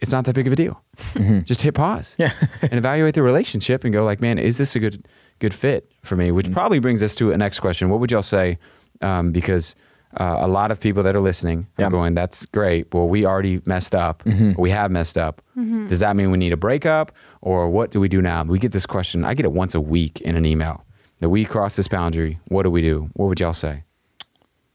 It's 0.02 0.12
not 0.12 0.24
that 0.26 0.34
big 0.34 0.46
of 0.46 0.52
a 0.52 0.56
deal. 0.56 0.82
Just 1.44 1.62
hit 1.62 1.74
pause, 1.74 2.16
Yeah. 2.18 2.32
and 2.60 2.74
evaluate 2.74 3.14
the 3.14 3.22
relationship, 3.22 3.84
and 3.84 3.92
go 3.92 4.04
like, 4.04 4.20
man, 4.20 4.38
is 4.38 4.58
this 4.58 4.76
a 4.76 4.80
good 4.80 5.06
good 5.38 5.54
fit 5.54 5.90
for 6.02 6.16
me? 6.16 6.26
Mm-hmm. 6.26 6.36
Which 6.36 6.52
probably 6.52 6.78
brings 6.80 7.02
us 7.02 7.14
to 7.16 7.32
a 7.32 7.36
next 7.38 7.60
question. 7.60 7.88
What 7.88 8.00
would 8.00 8.10
y'all 8.10 8.22
say? 8.22 8.58
Um, 9.00 9.32
because 9.32 9.74
uh, 10.18 10.36
a 10.40 10.46
lot 10.48 10.70
of 10.70 10.78
people 10.78 11.02
that 11.04 11.16
are 11.16 11.20
listening 11.20 11.66
are 11.78 11.88
going, 11.90 12.14
that's 12.14 12.44
great. 12.46 12.92
Well, 12.92 13.08
we 13.08 13.24
already 13.24 13.62
messed 13.64 13.94
up. 13.94 14.22
We 14.58 14.70
have 14.70 14.90
messed 14.90 15.16
up. 15.16 15.40
Does 15.56 16.00
that 16.00 16.14
mean 16.16 16.30
we 16.30 16.38
need 16.38 16.52
a 16.52 16.56
breakup 16.56 17.12
or 17.40 17.70
what 17.70 17.90
do 17.90 17.98
we 18.00 18.08
do 18.08 18.20
now? 18.20 18.44
We 18.44 18.58
get 18.58 18.72
this 18.72 18.86
question. 18.86 19.24
I 19.24 19.34
get 19.34 19.44
it 19.46 19.52
once 19.52 19.74
a 19.74 19.80
week 19.80 20.20
in 20.20 20.36
an 20.36 20.44
email 20.46 20.84
that 21.20 21.30
we 21.30 21.44
cross 21.44 21.76
this 21.76 21.88
boundary. 21.88 22.38
What 22.48 22.64
do 22.64 22.70
we 22.70 22.82
do? 22.82 23.08
What 23.14 23.26
would 23.26 23.40
y'all 23.40 23.52
say? 23.54 23.84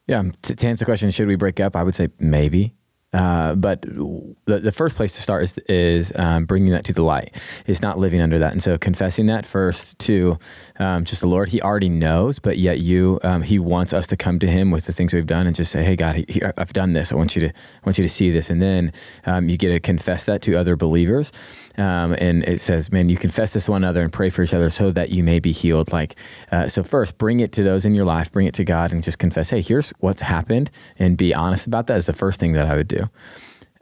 Yeah. 0.07 0.23
To, 0.43 0.55
to 0.55 0.67
answer 0.67 0.79
the 0.83 0.85
question, 0.85 1.11
should 1.11 1.27
we 1.27 1.35
break 1.35 1.59
up? 1.59 1.75
I 1.75 1.83
would 1.83 1.95
say 1.95 2.09
maybe. 2.19 2.73
Uh, 3.13 3.55
but 3.55 3.81
the, 3.83 4.59
the 4.59 4.71
first 4.71 4.97
place 4.97 5.13
to 5.13 5.21
start 5.21 5.41
is, 5.41 5.57
is 5.69 6.11
um, 6.17 6.45
bringing 6.45 6.71
that 6.71 6.83
to 6.85 6.93
the 6.93 7.01
light. 7.01 7.35
Is 7.65 7.81
not 7.81 7.97
living 7.97 8.19
under 8.19 8.37
that, 8.39 8.51
and 8.51 8.61
so 8.61 8.77
confessing 8.77 9.27
that 9.27 9.45
first 9.45 9.97
to 9.99 10.37
um, 10.77 11.05
just 11.05 11.21
the 11.21 11.27
Lord. 11.27 11.49
He 11.49 11.61
already 11.61 11.89
knows, 11.89 12.39
but 12.39 12.57
yet 12.57 12.79
you, 12.79 13.19
um, 13.23 13.43
He 13.43 13.59
wants 13.59 13.93
us 13.93 14.07
to 14.07 14.17
come 14.17 14.39
to 14.39 14.47
Him 14.47 14.71
with 14.71 14.85
the 14.85 14.91
things 14.91 15.13
we've 15.13 15.25
done 15.25 15.47
and 15.47 15.55
just 15.55 15.71
say, 15.71 15.83
"Hey, 15.83 15.95
God, 15.95 16.25
I've 16.57 16.73
done 16.73 16.93
this. 16.93 17.13
I 17.13 17.15
want 17.15 17.35
you 17.35 17.41
to, 17.43 17.47
I 17.47 17.85
want 17.85 17.97
you 17.97 18.03
to 18.03 18.09
see 18.09 18.29
this." 18.29 18.49
And 18.49 18.61
then 18.61 18.91
um, 19.25 19.47
you 19.47 19.57
get 19.57 19.69
to 19.69 19.79
confess 19.79 20.25
that 20.25 20.41
to 20.43 20.55
other 20.55 20.75
believers. 20.75 21.31
Um, 21.77 22.15
and 22.17 22.43
it 22.45 22.59
says, 22.59 22.91
"Man, 22.91 23.07
you 23.09 23.17
confess 23.17 23.53
this 23.53 23.65
to 23.65 23.71
one 23.71 23.83
another 23.83 24.01
and 24.01 24.11
pray 24.11 24.29
for 24.29 24.41
each 24.41 24.53
other 24.53 24.69
so 24.71 24.89
that 24.91 25.09
you 25.11 25.23
may 25.23 25.39
be 25.39 25.51
healed." 25.51 25.91
Like, 25.93 26.15
uh, 26.51 26.67
so 26.67 26.83
first, 26.83 27.17
bring 27.17 27.39
it 27.39 27.51
to 27.53 27.63
those 27.63 27.85
in 27.85 27.93
your 27.93 28.05
life, 28.05 28.31
bring 28.31 28.47
it 28.47 28.53
to 28.55 28.63
God, 28.63 28.91
and 28.91 29.03
just 29.03 29.19
confess, 29.19 29.51
"Hey, 29.51 29.61
here's 29.61 29.91
what's 29.99 30.21
happened," 30.21 30.71
and 30.97 31.17
be 31.17 31.33
honest 31.35 31.67
about 31.67 31.85
that. 31.87 31.97
Is 31.97 32.05
the 32.05 32.13
first 32.13 32.39
thing 32.39 32.53
that 32.53 32.65
I 32.65 32.75
would 32.75 32.87
do. 32.87 33.09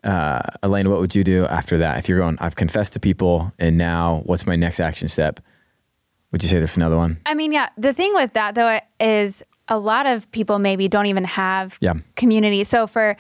Uh, 0.03 0.41
Elena, 0.61 0.89
what 0.89 0.99
would 0.99 1.15
you 1.15 1.23
do 1.23 1.45
after 1.45 1.77
that? 1.79 1.97
If 1.97 2.07
you're 2.09 2.19
going, 2.19 2.37
I've 2.39 2.55
confessed 2.55 2.93
to 2.93 2.99
people, 2.99 3.51
and 3.57 3.77
now 3.77 4.21
what's 4.25 4.45
my 4.45 4.55
next 4.55 4.79
action 4.79 5.07
step? 5.07 5.39
Would 6.31 6.43
you 6.43 6.49
say 6.49 6.57
there's 6.57 6.75
another 6.77 6.97
one? 6.97 7.17
I 7.25 7.33
mean, 7.33 7.51
yeah. 7.53 7.69
The 7.77 7.93
thing 7.93 8.13
with 8.13 8.33
that 8.33 8.55
though 8.55 8.79
is 8.99 9.41
a 9.67 9.79
lot 9.79 10.05
of 10.05 10.29
people 10.31 10.59
maybe 10.59 10.87
don't 10.87 11.05
even 11.07 11.23
have 11.23 11.77
Yeah. 11.79 11.93
community. 12.15 12.63
So 12.65 12.87
for 12.87 13.15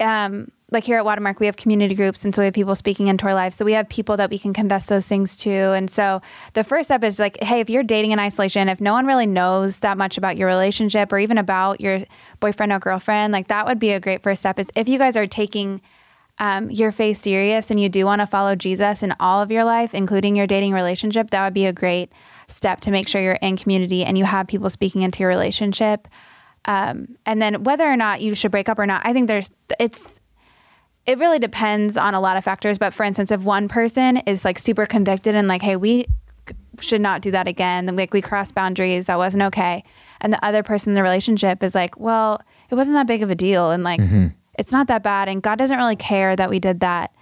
um 0.00 0.50
like 0.72 0.84
here 0.84 0.96
at 0.96 1.04
Watermark, 1.04 1.38
we 1.38 1.46
have 1.46 1.56
community 1.56 1.94
groups, 1.94 2.24
and 2.24 2.34
so 2.34 2.42
we 2.42 2.46
have 2.46 2.54
people 2.54 2.74
speaking 2.74 3.06
into 3.06 3.26
our 3.26 3.34
lives. 3.34 3.56
So 3.56 3.64
we 3.64 3.74
have 3.74 3.88
people 3.88 4.16
that 4.16 4.30
we 4.30 4.38
can 4.38 4.52
confess 4.52 4.86
those 4.86 5.06
things 5.06 5.36
to. 5.38 5.50
And 5.50 5.90
so 5.90 6.20
the 6.54 6.64
first 6.64 6.88
step 6.88 7.04
is 7.04 7.18
like, 7.18 7.42
hey, 7.42 7.60
if 7.60 7.68
you're 7.68 7.82
dating 7.82 8.12
in 8.12 8.18
isolation, 8.18 8.68
if 8.68 8.80
no 8.80 8.92
one 8.92 9.06
really 9.06 9.26
knows 9.26 9.80
that 9.80 9.98
much 9.98 10.16
about 10.16 10.36
your 10.36 10.48
relationship 10.48 11.12
or 11.12 11.18
even 11.18 11.38
about 11.38 11.80
your 11.80 12.00
boyfriend 12.40 12.72
or 12.72 12.78
girlfriend, 12.78 13.32
like 13.32 13.48
that 13.48 13.66
would 13.66 13.78
be 13.78 13.90
a 13.90 14.00
great 14.00 14.22
first 14.22 14.40
step. 14.40 14.58
Is 14.58 14.70
if 14.74 14.88
you 14.88 14.98
guys 14.98 15.16
are 15.16 15.26
taking 15.26 15.82
um, 16.38 16.70
your 16.70 16.90
faith 16.90 17.18
serious 17.18 17.70
and 17.70 17.78
you 17.78 17.88
do 17.88 18.04
want 18.04 18.20
to 18.20 18.26
follow 18.26 18.56
Jesus 18.56 19.02
in 19.02 19.14
all 19.20 19.42
of 19.42 19.50
your 19.50 19.64
life, 19.64 19.94
including 19.94 20.34
your 20.34 20.46
dating 20.46 20.72
relationship, 20.72 21.30
that 21.30 21.44
would 21.44 21.54
be 21.54 21.66
a 21.66 21.72
great 21.72 22.12
step 22.48 22.80
to 22.80 22.90
make 22.90 23.08
sure 23.08 23.20
you're 23.20 23.34
in 23.34 23.56
community 23.56 24.04
and 24.04 24.16
you 24.16 24.24
have 24.24 24.46
people 24.46 24.70
speaking 24.70 25.02
into 25.02 25.20
your 25.20 25.28
relationship. 25.28 26.08
Um, 26.64 27.16
and 27.26 27.42
then 27.42 27.64
whether 27.64 27.84
or 27.84 27.96
not 27.96 28.22
you 28.22 28.34
should 28.34 28.50
break 28.50 28.68
up 28.68 28.78
or 28.78 28.86
not, 28.86 29.02
I 29.04 29.12
think 29.12 29.26
there's 29.26 29.50
it's 29.78 30.20
it 31.06 31.18
really 31.18 31.38
depends 31.38 31.96
on 31.96 32.14
a 32.14 32.20
lot 32.20 32.36
of 32.36 32.44
factors. 32.44 32.78
But 32.78 32.94
for 32.94 33.04
instance, 33.04 33.30
if 33.30 33.42
one 33.42 33.68
person 33.68 34.18
is 34.18 34.44
like 34.44 34.58
super 34.58 34.86
convicted 34.86 35.34
and 35.34 35.48
like, 35.48 35.62
hey, 35.62 35.76
we 35.76 36.06
should 36.80 37.00
not 37.00 37.22
do 37.22 37.30
that 37.30 37.48
again, 37.48 37.86
then 37.86 37.96
like 37.96 38.12
we 38.12 38.22
crossed 38.22 38.54
boundaries, 38.54 39.06
that 39.06 39.18
wasn't 39.18 39.42
okay, 39.42 39.82
and 40.20 40.32
the 40.32 40.44
other 40.44 40.62
person 40.62 40.90
in 40.90 40.94
the 40.94 41.02
relationship 41.02 41.62
is 41.62 41.74
like, 41.74 41.98
well, 41.98 42.40
it 42.70 42.74
wasn't 42.74 42.94
that 42.94 43.06
big 43.06 43.22
of 43.22 43.30
a 43.30 43.34
deal, 43.34 43.70
and 43.70 43.84
like 43.84 44.00
mm-hmm. 44.00 44.28
it's 44.58 44.72
not 44.72 44.86
that 44.88 45.02
bad, 45.02 45.28
and 45.28 45.42
God 45.42 45.58
doesn't 45.58 45.76
really 45.76 45.96
care 45.96 46.34
that 46.34 46.50
we 46.50 46.58
did 46.58 46.80
that. 46.80 47.12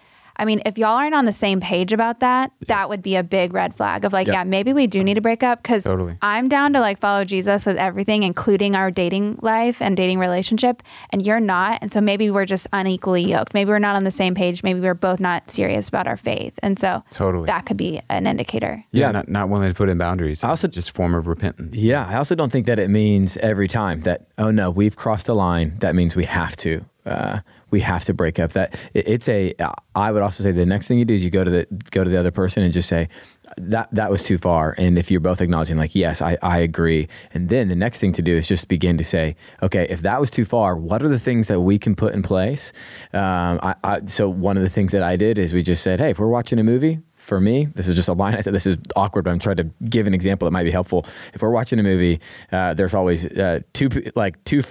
I 0.41 0.47
mean, 0.47 0.63
if 0.65 0.79
y'all 0.79 0.97
aren't 0.97 1.15
on 1.15 1.27
the 1.27 1.33
same 1.33 1.61
page 1.61 1.93
about 1.93 2.21
that, 2.21 2.51
that 2.67 2.89
would 2.89 3.03
be 3.03 3.15
a 3.15 3.23
big 3.23 3.53
red 3.53 3.75
flag 3.75 4.05
of 4.07 4.13
like, 4.13 4.27
Yeah. 4.27 4.33
yeah, 4.33 4.45
maybe 4.45 4.73
we 4.73 4.87
do 4.87 5.05
need 5.05 5.15
to 5.15 5.21
break 5.21 5.43
up 5.43 5.63
because 5.63 5.85
Totally. 5.85 6.17
I'm 6.23 6.49
down 6.49 6.73
to 6.73 6.81
like 6.81 6.99
follow 6.99 7.25
Jesus 7.25 7.67
with 7.67 7.77
everything, 7.77 8.23
including 8.23 8.75
our 8.75 8.91
dating 8.91 9.39
life 9.43 9.83
and 9.83 9.97
dating 9.97 10.19
relationship, 10.19 10.83
and 11.11 11.25
you're 11.25 11.41
not. 11.41 11.79
And 11.83 11.93
so 11.93 12.01
maybe 12.01 12.31
we're 12.31 12.47
just 12.47 12.67
unequally 12.73 13.23
yoked. 13.23 13.53
Maybe 13.53 13.69
we're 13.71 13.79
not 13.79 13.97
on 13.97 14.05
the 14.05 14.11
same 14.11 14.35
page. 14.35 14.63
Maybe 14.63 14.81
we're 14.81 14.95
both 14.95 15.21
not 15.21 15.51
serious 15.51 15.89
about 15.91 16.07
our 16.07 16.17
faith. 16.17 16.59
And 16.63 16.79
so 16.79 17.05
Totally. 17.11 17.47
that 17.47 17.67
could 17.67 17.77
be 17.77 18.01
an 18.09 18.27
indicator. 18.27 18.83
Yeah, 18.93 19.07
Yeah. 19.09 19.13
not, 19.13 19.29
not 19.29 19.49
willing 19.51 19.69
to 19.69 19.75
put 19.75 19.89
in 19.91 19.99
boundaries. 19.99 20.43
also- 20.43 20.69
just 20.69 20.95
form 20.95 21.15
of 21.15 21.27
repentance. 21.27 21.77
Yeah, 21.77 22.07
I 22.09 22.17
also 22.17 22.35
don't 22.35 22.51
think 22.51 22.65
that 22.67 22.79
it 22.79 22.89
means 22.89 23.37
every 23.39 23.69
time 23.69 24.01
that 24.03 24.27
oh 24.39 24.51
no, 24.51 24.71
we've 24.71 24.97
crossed 24.97 25.29
a 25.29 25.35
line. 25.35 25.75
That 25.81 25.95
means 25.95 26.17
we 26.17 26.25
have 26.25 26.57
to. 26.59 26.85
Uh, 27.05 27.41
we 27.71 27.81
have 27.81 28.05
to 28.07 28.15
break 28.15 28.39
up. 28.39 28.53
That 28.53 28.79
it's 28.95 29.29
a. 29.29 29.55
I 29.95 30.13
would 30.13 30.23
also 30.23 30.43
say 30.43 30.53
the 30.53 30.67
next 30.67 30.89
thing 30.89 30.99
you 30.99 31.05
do 31.05 31.15
is 31.15 31.25
you 31.25 31.31
go 31.31 31.45
to 31.45 31.51
the 31.51 31.67
go 31.91 32.05
to 32.05 32.11
the 32.11 32.19
other 32.19 32.31
person 32.31 32.63
and 32.63 32.73
just 32.73 32.89
say 32.89 33.09
that 33.57 33.89
that 33.93 34.11
was 34.11 34.23
too 34.23 34.39
far. 34.39 34.75
And 34.79 34.99
if 34.99 35.11
you're 35.11 35.21
both 35.21 35.41
acknowledging 35.41 35.77
like 35.77 35.95
yes, 35.95 36.23
I, 36.23 36.39
I 36.43 36.59
agree. 36.59 37.09
And 37.33 37.49
then 37.49 37.69
the 37.69 37.77
next 37.77 37.99
thing 37.99 38.13
to 38.15 38.23
do 38.23 38.37
is 38.37 38.47
just 38.47 38.69
begin 38.69 38.99
to 38.99 39.05
say 39.05 39.37
okay, 39.63 39.87
if 39.91 40.03
that 40.03 40.21
was 40.21 40.31
too 40.31 40.45
far, 40.45 40.77
what 40.77 41.03
are 41.03 41.09
the 41.09 41.19
things 41.19 41.49
that 41.49 41.61
we 41.61 41.79
can 41.79 41.95
put 41.95 42.15
in 42.15 42.23
place? 42.23 42.73
Um, 43.13 43.61
I, 43.63 43.75
I, 43.83 44.05
so 44.07 44.29
one 44.29 44.57
of 44.57 44.63
the 44.63 44.71
things 44.71 44.93
that 44.93 45.03
I 45.03 45.17
did 45.17 45.39
is 45.39 45.53
we 45.53 45.63
just 45.63 45.83
said 45.83 46.01
hey, 46.01 46.11
if 46.11 46.19
we're 46.19 46.29
watching 46.29 46.59
a 46.59 46.65
movie, 46.65 47.01
for 47.21 47.41
me, 47.41 47.67
this 47.75 47.87
is 47.87 47.95
just 47.95 48.09
a 48.09 48.13
line. 48.13 48.35
I 48.35 48.41
said 48.41 48.55
this 48.55 48.67
is 48.67 48.79
awkward, 48.97 49.25
but 49.25 49.31
I'm 49.31 49.39
trying 49.39 49.57
to 49.59 49.71
give 49.85 50.07
an 50.07 50.15
example 50.15 50.47
that 50.47 50.53
might 50.53 50.65
be 50.65 50.71
helpful. 50.71 51.07
If 51.35 51.43
we're 51.43 51.51
watching 51.51 51.79
a 51.79 51.83
movie, 51.83 52.19
uh, 52.51 52.75
there's 52.75 52.95
always 52.95 53.27
uh, 53.27 53.61
two 53.73 53.89
like 54.17 54.43
two 54.45 54.63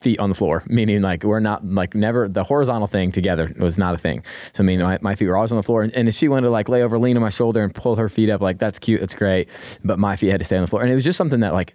feet 0.00 0.18
on 0.20 0.28
the 0.28 0.34
floor, 0.34 0.62
meaning 0.66 1.02
like 1.02 1.24
we're 1.24 1.40
not 1.40 1.66
like 1.66 1.94
never 1.94 2.28
the 2.28 2.44
horizontal 2.44 2.86
thing 2.86 3.10
together 3.10 3.52
was 3.58 3.76
not 3.78 3.94
a 3.94 3.98
thing. 3.98 4.22
So 4.52 4.62
I 4.62 4.66
mean, 4.66 4.80
my, 4.80 4.98
my 5.00 5.14
feet 5.14 5.28
were 5.28 5.36
always 5.36 5.52
on 5.52 5.56
the 5.56 5.62
floor, 5.62 5.82
and, 5.82 5.92
and 5.94 6.08
if 6.08 6.14
she 6.14 6.28
wanted 6.28 6.46
to 6.46 6.50
like 6.50 6.68
lay 6.68 6.82
over, 6.82 6.98
lean 6.98 7.16
on 7.16 7.22
my 7.22 7.28
shoulder, 7.28 7.62
and 7.62 7.74
pull 7.74 7.96
her 7.96 8.08
feet 8.08 8.30
up, 8.30 8.40
like 8.40 8.58
that's 8.58 8.78
cute, 8.78 9.00
that's 9.00 9.14
great. 9.14 9.48
But 9.84 9.98
my 9.98 10.16
feet 10.16 10.30
had 10.30 10.38
to 10.38 10.44
stay 10.44 10.56
on 10.56 10.62
the 10.62 10.68
floor, 10.68 10.82
and 10.82 10.90
it 10.90 10.94
was 10.94 11.04
just 11.04 11.16
something 11.16 11.40
that 11.40 11.52
like 11.52 11.74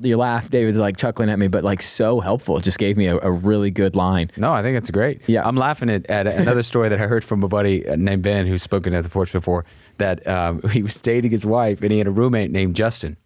you 0.00 0.16
laugh, 0.16 0.50
David's 0.50 0.78
like 0.78 0.96
chuckling 0.96 1.30
at 1.30 1.38
me, 1.38 1.48
but 1.48 1.64
like 1.64 1.82
so 1.82 2.20
helpful. 2.20 2.58
It 2.58 2.64
just 2.64 2.78
gave 2.78 2.96
me 2.96 3.06
a, 3.06 3.18
a 3.18 3.30
really 3.30 3.70
good 3.70 3.96
line. 3.96 4.30
No, 4.36 4.52
I 4.52 4.62
think 4.62 4.76
it's 4.76 4.90
great. 4.90 5.22
Yeah. 5.28 5.46
I'm 5.46 5.56
laughing 5.56 5.90
at, 5.90 6.06
at 6.06 6.26
another 6.26 6.62
story 6.62 6.88
that 6.88 7.00
I 7.00 7.06
heard 7.06 7.24
from 7.24 7.42
a 7.42 7.48
buddy 7.48 7.86
uh, 7.86 7.96
named 7.96 8.22
Ben 8.22 8.46
who's 8.46 8.62
spoken 8.62 8.94
at 8.94 9.04
the 9.04 9.10
porch 9.10 9.32
before. 9.32 9.64
That 9.98 10.26
um, 10.26 10.62
he 10.70 10.82
was 10.82 11.00
dating 11.00 11.30
his 11.30 11.44
wife 11.44 11.82
and 11.82 11.92
he 11.92 11.98
had 11.98 12.06
a 12.06 12.10
roommate 12.10 12.50
named 12.50 12.76
Justin, 12.76 13.16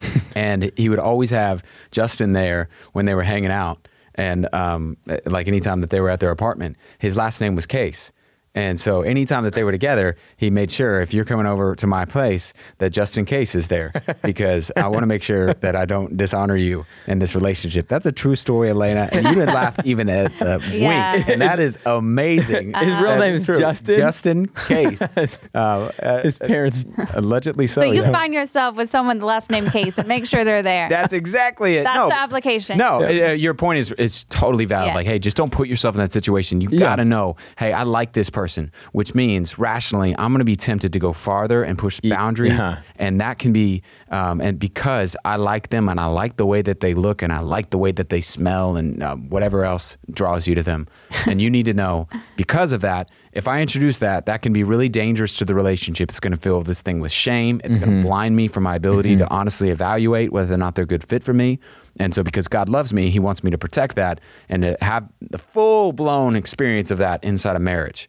and 0.36 0.70
he 0.76 0.88
would 0.88 0.98
always 0.98 1.30
have 1.30 1.62
Justin 1.90 2.32
there 2.32 2.68
when 2.92 3.06
they 3.06 3.14
were 3.14 3.22
hanging 3.22 3.50
out, 3.50 3.88
and 4.14 4.48
um, 4.54 4.96
like 5.24 5.48
anytime 5.48 5.80
that 5.80 5.90
they 5.90 6.00
were 6.00 6.10
at 6.10 6.20
their 6.20 6.30
apartment. 6.30 6.76
His 6.98 7.16
last 7.16 7.40
name 7.40 7.54
was 7.54 7.66
Case. 7.66 8.12
And 8.56 8.80
so 8.80 9.02
anytime 9.02 9.44
that 9.44 9.52
they 9.54 9.62
were 9.62 9.70
together, 9.70 10.16
he 10.38 10.50
made 10.50 10.72
sure 10.72 11.00
if 11.02 11.14
you're 11.14 11.24
coming 11.26 11.46
over 11.46 11.74
to 11.76 11.86
my 11.86 12.04
place 12.06 12.52
that 12.78 12.90
Justin 12.90 13.24
Case 13.26 13.54
is 13.54 13.68
there 13.68 13.92
because 14.24 14.72
I 14.76 14.88
want 14.88 15.02
to 15.02 15.06
make 15.06 15.22
sure 15.22 15.54
that 15.54 15.76
I 15.76 15.84
don't 15.84 16.16
dishonor 16.16 16.56
you 16.56 16.84
in 17.06 17.18
this 17.20 17.34
relationship. 17.34 17.86
That's 17.86 18.06
a 18.06 18.12
true 18.12 18.34
story, 18.34 18.70
Elena. 18.70 19.08
And 19.12 19.26
you 19.28 19.36
would 19.36 19.48
laugh 19.48 19.76
even 19.84 20.08
at 20.08 20.32
the 20.38 20.60
Yeah. 20.72 21.14
wink. 21.16 21.28
And 21.28 21.42
that 21.42 21.60
is 21.60 21.78
amazing. 21.86 22.72
His 22.74 22.88
real 22.94 23.02
That's 23.02 23.20
name 23.20 23.34
is 23.34 23.44
true. 23.46 23.58
Justin? 23.58 23.96
Justin 23.96 24.46
Case. 24.46 25.00
His- 25.14 25.38
Uh, 25.54 25.90
uh, 26.02 26.22
His 26.22 26.38
parents. 26.38 26.86
allegedly 27.14 27.66
so. 27.66 27.82
So 27.82 27.86
you 27.86 28.02
yeah. 28.02 28.10
find 28.10 28.32
yourself 28.32 28.74
with 28.76 28.88
someone 28.88 29.18
the 29.18 29.26
last 29.26 29.50
name 29.50 29.66
Case 29.70 29.98
and 29.98 30.08
make 30.08 30.24
sure 30.26 30.44
they're 30.44 30.62
there. 30.62 30.88
That's 30.88 31.12
exactly 31.12 31.76
it. 31.76 31.84
That's 31.84 31.96
no. 31.96 32.08
the 32.08 32.18
application. 32.18 32.78
No, 32.78 33.04
uh, 33.04 33.32
your 33.32 33.52
point 33.54 33.78
is 33.80 33.92
is 33.92 34.24
totally 34.24 34.64
valid. 34.64 34.88
Yeah. 34.88 34.94
Like, 34.94 35.06
hey, 35.06 35.18
just 35.18 35.36
don't 35.36 35.52
put 35.52 35.68
yourself 35.68 35.94
in 35.94 36.00
that 36.00 36.12
situation. 36.12 36.60
You 36.62 36.68
Yeah. 36.70 36.78
got 36.80 36.96
to 36.96 37.04
know, 37.04 37.36
hey, 37.58 37.72
I 37.72 37.82
like 37.82 38.12
this 38.12 38.30
person, 38.30 38.45
which 38.92 39.14
means 39.14 39.58
rationally, 39.58 40.14
I'm 40.18 40.32
going 40.32 40.40
to 40.40 40.44
be 40.44 40.56
tempted 40.56 40.92
to 40.92 40.98
go 40.98 41.12
farther 41.12 41.62
and 41.62 41.78
push 41.78 42.00
boundaries, 42.00 42.52
yeah. 42.52 42.80
and 42.96 43.20
that 43.20 43.38
can 43.38 43.52
be, 43.52 43.82
um, 44.10 44.40
and 44.40 44.58
because 44.58 45.16
I 45.24 45.36
like 45.36 45.70
them 45.70 45.88
and 45.88 45.98
I 45.98 46.06
like 46.06 46.36
the 46.36 46.46
way 46.46 46.62
that 46.62 46.80
they 46.80 46.94
look 46.94 47.22
and 47.22 47.32
I 47.32 47.40
like 47.40 47.70
the 47.70 47.78
way 47.78 47.92
that 47.92 48.08
they 48.08 48.20
smell 48.20 48.76
and 48.76 49.02
um, 49.02 49.28
whatever 49.28 49.64
else 49.64 49.96
draws 50.10 50.46
you 50.46 50.54
to 50.54 50.62
them, 50.62 50.88
and 51.26 51.40
you 51.40 51.50
need 51.50 51.64
to 51.66 51.74
know 51.74 52.08
because 52.36 52.72
of 52.72 52.80
that. 52.82 53.10
If 53.32 53.46
I 53.46 53.60
introduce 53.60 53.98
that, 53.98 54.24
that 54.24 54.40
can 54.40 54.54
be 54.54 54.64
really 54.64 54.88
dangerous 54.88 55.36
to 55.36 55.44
the 55.44 55.54
relationship. 55.54 56.08
It's 56.08 56.20
going 56.20 56.30
to 56.30 56.38
fill 56.38 56.62
this 56.62 56.80
thing 56.80 57.00
with 57.00 57.12
shame. 57.12 57.60
It's 57.64 57.76
going 57.76 57.98
to 57.98 58.02
blind 58.02 58.34
me 58.34 58.48
from 58.48 58.62
my 58.62 58.76
ability 58.76 59.16
to 59.16 59.28
honestly 59.28 59.68
evaluate 59.68 60.32
whether 60.32 60.54
or 60.54 60.56
not 60.56 60.74
they're 60.74 60.84
a 60.84 60.86
good 60.86 61.06
fit 61.06 61.22
for 61.22 61.34
me. 61.34 61.58
And 61.98 62.14
so, 62.14 62.22
because 62.22 62.48
God 62.48 62.68
loves 62.68 62.92
me, 62.92 63.10
He 63.10 63.18
wants 63.18 63.42
me 63.42 63.50
to 63.50 63.58
protect 63.58 63.96
that 63.96 64.20
and 64.48 64.62
to 64.62 64.76
have 64.80 65.08
the 65.20 65.38
full 65.38 65.92
blown 65.92 66.36
experience 66.36 66.90
of 66.90 66.98
that 66.98 67.22
inside 67.24 67.56
of 67.56 67.62
marriage. 67.62 68.08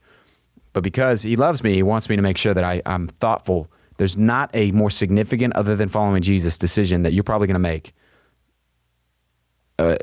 But 0.77 0.83
because 0.83 1.23
He 1.23 1.35
loves 1.35 1.63
me, 1.63 1.73
He 1.73 1.81
wants 1.81 2.07
me 2.07 2.15
to 2.15 2.21
make 2.21 2.37
sure 2.37 2.53
that 2.53 2.63
I, 2.63 2.83
I'm 2.85 3.07
thoughtful. 3.07 3.67
There's 3.97 4.15
not 4.15 4.51
a 4.53 4.69
more 4.73 4.91
significant, 4.91 5.55
other 5.55 5.75
than 5.75 5.89
following 5.89 6.21
Jesus, 6.21 6.55
decision 6.55 7.01
that 7.01 7.13
you're 7.13 7.23
probably 7.23 7.47
going 7.47 7.55
to 7.55 7.59
make. 7.59 7.93
Uh, 9.79 9.97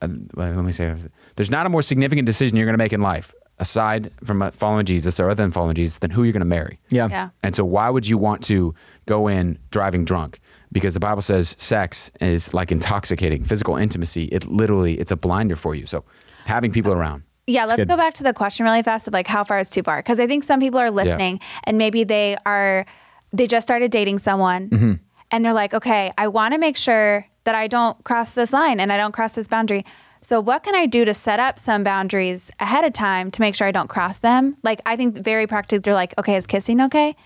uh, 0.00 0.08
let 0.34 0.54
me 0.54 0.70
say, 0.70 0.94
there's 1.34 1.50
not 1.50 1.66
a 1.66 1.68
more 1.68 1.82
significant 1.82 2.26
decision 2.26 2.56
you're 2.56 2.66
going 2.66 2.74
to 2.74 2.78
make 2.78 2.92
in 2.92 3.00
life 3.00 3.34
aside 3.58 4.12
from 4.22 4.42
uh, 4.42 4.52
following 4.52 4.86
Jesus 4.86 5.18
or 5.18 5.28
other 5.28 5.42
than 5.42 5.50
following 5.50 5.74
Jesus 5.74 5.98
than 5.98 6.12
who 6.12 6.22
you're 6.22 6.32
going 6.32 6.40
to 6.40 6.46
marry. 6.46 6.78
Yeah. 6.90 7.08
Yeah. 7.08 7.30
And 7.42 7.56
so, 7.56 7.64
why 7.64 7.90
would 7.90 8.06
you 8.06 8.16
want 8.16 8.44
to 8.44 8.76
go 9.06 9.26
in 9.26 9.58
driving 9.72 10.04
drunk? 10.04 10.38
Because 10.70 10.94
the 10.94 11.00
Bible 11.00 11.20
says 11.22 11.56
sex 11.58 12.12
is 12.20 12.54
like 12.54 12.70
intoxicating, 12.70 13.42
physical 13.42 13.76
intimacy. 13.76 14.26
It 14.26 14.46
literally, 14.46 15.00
it's 15.00 15.10
a 15.10 15.16
blinder 15.16 15.56
for 15.56 15.74
you. 15.74 15.86
So, 15.86 16.04
having 16.44 16.70
people 16.70 16.92
around. 16.92 17.24
Yeah, 17.46 17.64
let's 17.64 17.74
good. 17.76 17.88
go 17.88 17.96
back 17.96 18.14
to 18.14 18.22
the 18.22 18.32
question 18.32 18.64
really 18.64 18.82
fast 18.82 19.08
of 19.08 19.14
like 19.14 19.26
how 19.26 19.42
far 19.44 19.58
is 19.58 19.68
too 19.68 19.82
far? 19.82 19.98
Because 19.98 20.20
I 20.20 20.26
think 20.26 20.44
some 20.44 20.60
people 20.60 20.78
are 20.78 20.90
listening 20.90 21.40
and 21.64 21.76
maybe 21.76 22.04
they 22.04 22.36
are 22.46 22.86
they 23.32 23.46
just 23.46 23.66
started 23.66 23.90
dating 23.90 24.18
someone 24.20 24.68
Mm-hmm. 24.68 24.92
and 25.30 25.44
they're 25.44 25.52
like, 25.52 25.74
okay, 25.74 26.12
I 26.18 26.28
want 26.28 26.54
to 26.54 26.58
make 26.58 26.76
sure 26.76 27.26
that 27.44 27.54
I 27.54 27.66
don't 27.66 28.02
cross 28.04 28.34
this 28.34 28.52
line 28.52 28.78
and 28.78 28.92
I 28.92 28.96
don't 28.96 29.12
cross 29.12 29.34
this 29.34 29.48
boundary. 29.48 29.84
So 30.20 30.40
what 30.40 30.62
can 30.62 30.76
I 30.76 30.86
do 30.86 31.04
to 31.04 31.12
set 31.14 31.40
up 31.40 31.58
some 31.58 31.82
boundaries 31.82 32.50
ahead 32.60 32.84
of 32.84 32.92
time 32.92 33.32
to 33.32 33.40
make 33.40 33.56
sure 33.56 33.66
I 33.66 33.72
don't 33.72 33.88
cross 33.88 34.18
them? 34.18 34.56
Like 34.62 34.80
I 34.86 34.94
think 34.96 35.18
very 35.18 35.48
practically 35.48 35.78
they're 35.78 35.94
like, 35.94 36.14
okay, 36.18 36.36
is 36.36 36.46
kissing 36.46 36.80
okay? 36.82 37.16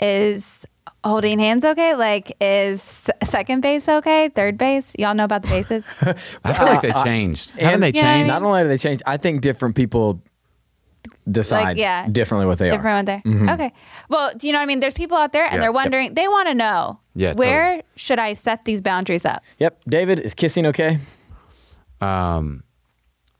Is 0.00 0.66
holding 1.04 1.38
hands 1.38 1.64
okay? 1.64 1.94
Like 1.94 2.36
is 2.40 3.08
second 3.24 3.60
base 3.60 3.88
okay? 3.88 4.28
Third 4.28 4.56
base? 4.58 4.92
Y'all 4.98 5.14
know 5.14 5.24
about 5.24 5.42
the 5.42 5.48
bases? 5.48 5.84
I 6.44 6.52
feel 6.52 6.66
like 6.66 6.82
they 6.82 6.92
changed. 7.04 7.52
Haven't 7.52 7.80
they 7.80 7.90
Yeah, 7.90 8.00
I 8.00 8.02
changed? 8.02 8.18
mean- 8.20 8.26
Not 8.28 8.42
only 8.42 8.62
do 8.62 8.68
they 8.68 8.78
change, 8.78 9.00
I 9.06 9.16
think 9.16 9.40
different 9.42 9.74
people 9.76 10.22
decide 11.30 11.62
Like, 11.62 11.76
yeah. 11.76 12.08
differently 12.08 12.46
what 12.46 12.58
they 12.58 12.68
are. 12.70 12.76
different 12.76 13.08
one 13.08 13.22
Mm-hmm. 13.22 13.48
Okay. 13.50 13.72
Well, 14.08 14.32
do 14.36 14.46
you 14.46 14.52
know 14.52 14.58
what 14.58 14.64
I 14.64 14.66
mean? 14.66 14.80
There's 14.80 14.94
people 14.94 15.16
out 15.16 15.32
there 15.32 15.44
and 15.44 15.54
Yeah. 15.54 15.60
they're 15.60 15.68
Yep. 15.70 15.74
wondering, 15.74 16.14
they 16.14 16.26
want 16.28 16.48
to 16.48 16.54
know 16.54 16.98
Yeah, 17.14 17.34
where 17.34 17.82
should 17.96 18.18
I 18.18 18.32
set 18.34 18.64
these 18.64 18.80
boundaries 18.82 19.24
up? 19.24 19.42
Yep. 19.58 19.82
David, 19.88 20.20
is 20.20 20.34
kissing 20.34 20.66
okay? 20.66 20.98
Um, 22.00 22.64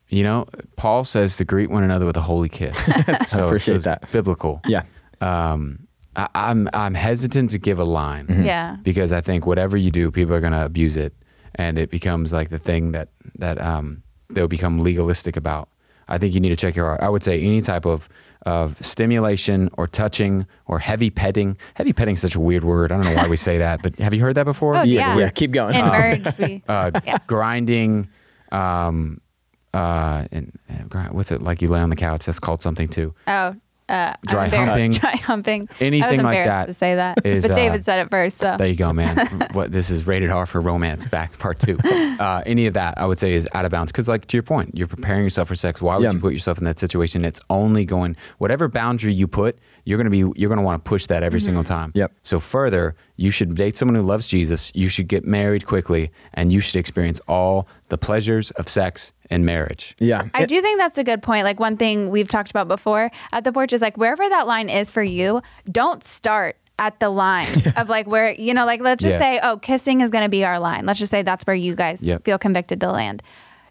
you 0.08 0.22
know, 0.22 0.46
Paul 0.76 1.04
says 1.04 1.36
to 1.38 1.44
greet 1.44 1.70
one 1.70 1.82
another 1.82 2.06
with 2.06 2.16
a 2.16 2.20
holy 2.20 2.48
kiss. 2.48 2.76
so 3.26 3.46
appreciate 3.46 3.76
it's 3.76 3.84
that. 3.84 4.10
Biblical. 4.12 4.60
Yeah. 4.66 4.82
Um, 5.20 5.81
I, 6.16 6.28
I'm 6.34 6.68
I'm 6.74 6.94
hesitant 6.94 7.50
to 7.50 7.58
give 7.58 7.78
a 7.78 7.84
line 7.84 8.26
Mm-hmm. 8.26 8.42
Yeah. 8.44 8.76
because 8.82 9.12
I 9.12 9.20
think 9.20 9.46
whatever 9.46 9.76
you 9.76 9.90
do, 9.90 10.10
people 10.10 10.34
are 10.34 10.40
going 10.40 10.52
to 10.52 10.64
abuse 10.64 10.96
it, 10.96 11.14
and 11.54 11.78
it 11.78 11.90
becomes 11.90 12.32
like 12.32 12.50
the 12.50 12.58
thing 12.58 12.92
that 12.92 13.08
that 13.38 13.60
um, 13.60 14.02
they'll 14.30 14.48
become 14.48 14.80
legalistic 14.80 15.36
about. 15.36 15.68
I 16.08 16.18
think 16.18 16.34
you 16.34 16.40
need 16.40 16.50
to 16.50 16.56
check 16.56 16.76
your 16.76 16.86
heart. 16.86 17.00
I 17.00 17.08
would 17.08 17.22
say 17.22 17.40
any 17.40 17.60
type 17.62 17.86
of 17.86 18.08
of 18.44 18.76
stimulation 18.84 19.70
or 19.74 19.86
touching 19.86 20.46
or 20.66 20.78
heavy 20.80 21.10
petting. 21.10 21.56
Heavy 21.74 21.92
petting 21.92 22.14
is 22.14 22.20
such 22.20 22.34
a 22.34 22.40
weird 22.40 22.64
word. 22.64 22.90
I 22.92 22.96
don't 22.96 23.04
know 23.06 23.14
why 23.14 23.28
we 23.28 23.36
say 23.36 23.58
that, 23.58 23.82
but 23.82 23.96
have 24.00 24.12
you 24.12 24.20
heard 24.20 24.34
that 24.34 24.44
before? 24.44 24.74
Oh, 24.76 24.82
Yeah, 24.82 25.14
yeah. 25.14 25.18
yeah, 25.20 25.30
keep 25.30 25.52
going. 25.52 25.76
In 25.76 25.82
Um, 25.82 25.88
merge, 25.90 26.24
we, 26.38 26.62
uh, 26.68 26.90
Yeah. 27.06 27.18
grinding, 27.28 28.08
um, 28.50 29.20
uh, 29.72 30.26
and, 30.32 30.52
and 30.68 30.90
grind, 30.90 31.12
what's 31.12 31.30
it 31.30 31.40
like? 31.40 31.62
You 31.62 31.68
lay 31.68 31.80
on 31.80 31.88
the 31.90 31.96
couch. 31.96 32.26
That's 32.26 32.40
called 32.40 32.60
something 32.60 32.88
too. 32.88 33.14
oh, 33.28 33.54
uh, 33.88 34.14
I'm 34.14 34.16
Dry 34.26 34.48
humping. 34.48 34.90
Dry 34.92 35.16
humping. 35.16 35.60
I 35.62 35.72
was 35.72 35.82
Anything 35.82 36.00
like 36.02 36.18
embarrassed 36.18 36.48
that 36.48 36.66
to 36.66 36.74
say 36.74 36.94
that. 36.94 37.26
is, 37.26 37.44
but 37.44 37.50
uh, 37.52 37.54
David 37.54 37.84
said 37.84 37.98
it 38.00 38.10
first. 38.10 38.38
So 38.38 38.56
There 38.58 38.66
you 38.68 38.76
go, 38.76 38.92
man. 38.92 39.48
what 39.52 39.72
this 39.72 39.90
is 39.90 40.06
rated 40.06 40.30
R 40.30 40.46
for 40.46 40.60
romance. 40.60 41.06
Back 41.06 41.38
part 41.38 41.58
two. 41.58 41.78
Uh, 41.84 42.42
any 42.46 42.66
of 42.66 42.74
that, 42.74 42.98
I 42.98 43.06
would 43.06 43.18
say, 43.18 43.34
is 43.34 43.48
out 43.54 43.64
of 43.64 43.70
bounds. 43.70 43.92
Because, 43.92 44.08
like 44.08 44.26
to 44.26 44.36
your 44.36 44.42
point, 44.42 44.76
you're 44.76 44.86
preparing 44.86 45.24
yourself 45.24 45.48
for 45.48 45.54
sex. 45.54 45.82
Why 45.82 45.96
would 45.96 46.04
Yeah. 46.04 46.12
you 46.12 46.20
put 46.20 46.32
yourself 46.32 46.58
in 46.58 46.64
that 46.64 46.78
situation? 46.78 47.24
It's 47.24 47.40
only 47.50 47.84
going 47.84 48.16
whatever 48.38 48.68
boundary 48.68 49.12
you 49.12 49.26
put. 49.28 49.58
You're 49.84 49.98
gonna 49.98 50.10
be. 50.10 50.18
You're 50.36 50.48
gonna 50.48 50.62
want 50.62 50.84
to 50.84 50.88
push 50.88 51.06
that 51.06 51.22
every 51.22 51.40
single 51.40 51.64
time. 51.64 51.92
Yep. 51.94 52.12
So 52.22 52.38
further, 52.40 52.94
you 53.16 53.30
should 53.30 53.54
date 53.54 53.76
someone 53.76 53.96
who 53.96 54.02
loves 54.02 54.26
Jesus. 54.26 54.70
You 54.74 54.88
should 54.88 55.08
get 55.08 55.24
married 55.24 55.66
quickly, 55.66 56.10
and 56.34 56.52
you 56.52 56.60
should 56.60 56.76
experience 56.76 57.20
all 57.26 57.66
the 57.92 57.98
pleasures 57.98 58.50
of 58.52 58.68
sex 58.70 59.12
and 59.28 59.44
marriage. 59.44 59.94
yeah. 60.00 60.28
I 60.32 60.46
do 60.46 60.60
think 60.62 60.78
that's 60.78 60.96
a 60.96 61.04
good 61.04 61.22
point. 61.22 61.44
Like 61.44 61.60
one 61.60 61.76
thing 61.76 62.08
we've 62.08 62.26
talked 62.28 62.50
about 62.50 62.66
before 62.66 63.10
at 63.32 63.44
the 63.44 63.52
porch 63.52 63.72
is 63.74 63.82
like 63.82 63.98
wherever 63.98 64.26
that 64.28 64.46
line 64.46 64.70
is 64.70 64.90
for 64.90 65.02
you, 65.02 65.42
don't 65.70 66.02
start 66.02 66.56
at 66.78 66.98
the 67.00 67.10
line 67.10 67.46
of 67.76 67.90
like 67.90 68.06
where 68.06 68.32
you 68.32 68.54
know, 68.54 68.64
like 68.64 68.80
let's 68.80 69.02
just 69.02 69.12
Yeah. 69.12 69.18
say, 69.20 69.40
oh, 69.42 69.58
kissing 69.58 70.00
is 70.00 70.10
going 70.10 70.24
to 70.24 70.30
be 70.30 70.42
our 70.42 70.58
line. 70.58 70.86
Let's 70.86 70.98
just 70.98 71.10
say 71.10 71.22
that's 71.22 71.44
where 71.46 71.54
you 71.54 71.74
guys 71.74 72.02
Yep. 72.02 72.24
feel 72.24 72.38
convicted 72.38 72.80
to 72.80 72.90
land. 72.90 73.22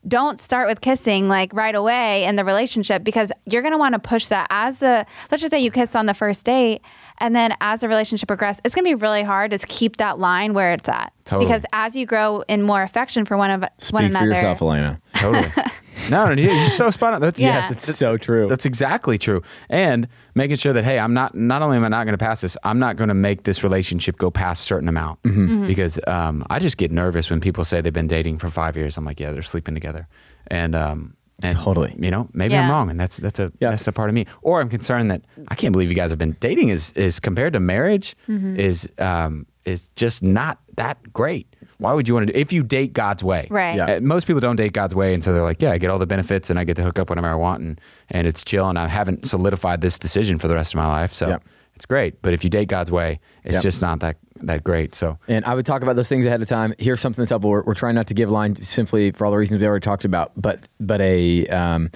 Don't 0.08 0.40
start 0.40 0.68
with 0.68 0.82
kissing 0.82 1.28
like 1.28 1.54
right 1.54 1.76
away 1.76 2.24
in 2.24 2.36
the 2.36 2.44
relationship 2.46 3.04
because 3.04 3.32
you're 3.46 3.62
going 3.64 3.74
to 3.74 3.78
want 3.78 3.94
to 3.94 4.00
push 4.00 4.28
that 4.28 4.48
as 4.50 4.82
a 4.84 5.06
let's 5.30 5.42
just 5.42 5.52
say 5.52 5.60
you 5.60 5.70
kiss 5.72 5.96
on 5.96 6.06
the 6.08 6.14
first 6.16 6.44
date 6.46 6.82
and 7.22 7.34
then 7.36 7.56
as 7.62 7.80
the 7.80 7.88
relationship 7.88 8.28
progresses, 8.28 8.62
it's 8.66 8.76
going 8.76 8.84
to 8.84 8.90
be 8.90 8.96
really 8.96 9.24
hard 9.24 9.52
to 9.52 9.58
keep 9.60 9.98
that 9.98 10.20
line 10.20 10.54
where 10.54 10.74
it's 10.74 10.90
at. 10.90 11.14
Totally. 11.24 11.46
Because 11.46 11.66
as 11.72 11.96
you 11.96 12.06
grow 12.06 12.42
in 12.50 12.62
more 12.64 12.82
affection 12.84 13.24
for 13.24 13.38
one 13.38 13.50
of 13.52 13.62
one 13.62 13.70
another. 13.70 13.78
Speak 13.78 14.00
another. 14.04 14.20
for 14.20 14.26
yourself, 14.28 14.62
Elena. 14.62 15.02
Totally. 15.16 15.48
no, 16.10 16.34
no, 16.34 16.42
you're 16.42 16.66
so 16.66 16.90
spot 16.90 17.14
on. 17.14 17.22
That's 17.22 17.40
Yeah. 17.40 17.70
yes, 17.70 17.72
It's 17.72 17.96
so 17.98 18.18
true. 18.18 18.48
That's 18.50 18.66
exactly 18.66 19.18
true. 19.18 19.42
And 19.70 20.08
making 20.36 20.58
sure 20.58 20.74
that 20.74 20.84
hey, 20.84 21.00
I'm 21.00 21.14
not 21.14 21.36
not 21.36 21.62
only 21.62 21.78
am 21.78 21.84
I 21.86 21.90
not 21.90 22.06
going 22.06 22.18
to 22.18 22.24
pass 22.24 22.42
this, 22.42 22.58
I'm 22.64 22.80
not 22.80 22.98
going 22.98 23.10
to 23.10 23.14
make 23.14 23.44
this 23.44 23.64
relationship 23.64 24.18
go 24.18 24.32
past 24.32 24.64
a 24.64 24.66
certain 24.66 24.90
amount 24.90 25.22
Mm-hmm. 25.24 25.68
because 25.68 26.00
um, 26.08 26.44
I 26.50 26.60
just 26.60 26.78
get 26.78 26.92
nervous 26.92 27.30
when 27.30 27.40
people 27.40 27.64
say 27.64 27.80
they've 27.82 27.94
been 27.94 28.08
dating 28.08 28.40
for 28.40 28.50
five 28.50 28.76
years. 28.76 28.98
I'm 28.98 29.06
like, 29.06 29.20
yeah, 29.20 29.32
they're 29.32 29.42
sleeping 29.44 29.76
together, 29.76 30.08
and 30.48 30.76
um, 30.76 31.16
and 31.44 31.58
Totally. 31.58 31.96
you 32.00 32.12
know, 32.12 32.30
maybe 32.34 32.56
I'm 32.56 32.70
wrong, 32.70 32.90
and 32.90 33.00
that's 33.00 33.18
that's 33.18 33.40
a 33.40 33.52
Yeah. 33.60 33.72
that's 33.72 33.88
a 33.88 33.92
part 33.92 34.10
of 34.10 34.16
me. 34.16 34.26
Or 34.42 34.62
I'm 34.62 34.70
concerned 34.70 35.10
that 35.12 35.22
I 35.48 35.56
can't 35.56 35.72
believe 35.72 35.90
you 35.90 35.96
guys 35.96 36.10
have 36.12 36.20
been 36.20 36.38
dating 36.40 36.70
is 36.70 36.92
is 36.94 37.20
compared 37.20 37.54
to 37.54 37.60
marriage 37.60 38.16
Mm-hmm. 38.30 38.60
is 38.60 38.88
um, 39.00 39.46
is 39.66 39.90
just 39.96 40.22
not 40.24 40.60
that 40.76 40.98
great. 41.14 41.48
Why 41.78 41.94
would 41.94 42.08
you 42.08 42.14
want 42.14 42.28
to 42.28 42.34
do 42.34 42.40
if 42.40 42.54
you 42.54 42.62
date 42.64 42.94
God's 42.94 43.24
way? 43.24 43.48
Right. 43.50 43.76
Yeah. 43.76 43.96
Uh, 43.96 44.00
most 44.02 44.28
people 44.28 44.40
don't 44.40 44.56
date 44.56 44.74
God's 44.74 44.94
way, 44.94 45.14
and 45.16 45.24
so 45.24 45.34
they're 45.34 45.42
like, 45.42 45.62
"Yeah, 45.64 45.72
I 45.72 45.78
get 45.80 45.90
all 45.90 45.98
the 46.00 46.06
benefits, 46.06 46.50
and 46.52 46.60
I 46.60 46.64
get 46.64 46.76
to 46.76 46.84
hook 46.84 47.00
up 47.00 47.10
whenever 47.10 47.28
I 47.28 47.36
want, 47.36 47.62
and 47.64 47.82
and 48.10 48.28
it's 48.28 48.44
chill, 48.44 48.70
and 48.70 48.78
I 48.78 48.88
haven't 48.88 49.26
solidified 49.26 49.82
this 49.82 49.98
decision 49.98 50.38
for 50.38 50.48
the 50.48 50.54
rest 50.56 50.74
of 50.74 50.78
my 50.78 50.88
life, 50.88 51.12
so 51.14 51.28
Yeah. 51.30 51.38
It's 51.82 51.86
great." 51.88 52.22
But 52.22 52.34
if 52.34 52.44
you 52.44 52.50
date 52.50 52.68
God's 52.68 52.92
way, 52.92 53.20
it's 53.44 53.56
Yeah. 53.56 53.62
just 53.62 53.82
not 53.82 54.00
that 54.02 54.18
that 54.44 54.64
great. 54.64 54.96
So 54.96 55.18
And 55.28 55.46
I 55.46 55.54
would 55.54 55.66
talk 55.68 55.84
about 55.84 55.96
those 55.96 56.10
things 56.10 56.26
ahead 56.26 56.42
of 56.42 56.48
time. 56.48 56.74
Here's 56.80 57.00
something 57.00 57.22
that's 57.22 57.30
helpful. 57.30 57.52
We're, 57.52 57.64
we're 57.64 57.76
trying 57.76 57.94
not 57.96 58.08
to 58.08 58.16
give 58.16 58.30
line 58.32 58.56
simply 58.64 59.12
for 59.12 59.26
all 59.26 59.32
the 59.32 59.38
reasons 59.38 59.62
we 59.62 59.68
already 59.68 59.84
talked 59.84 60.06
about, 60.06 60.32
but 60.36 60.60
but 60.80 61.00
a 61.02 61.46
um, 61.48 61.92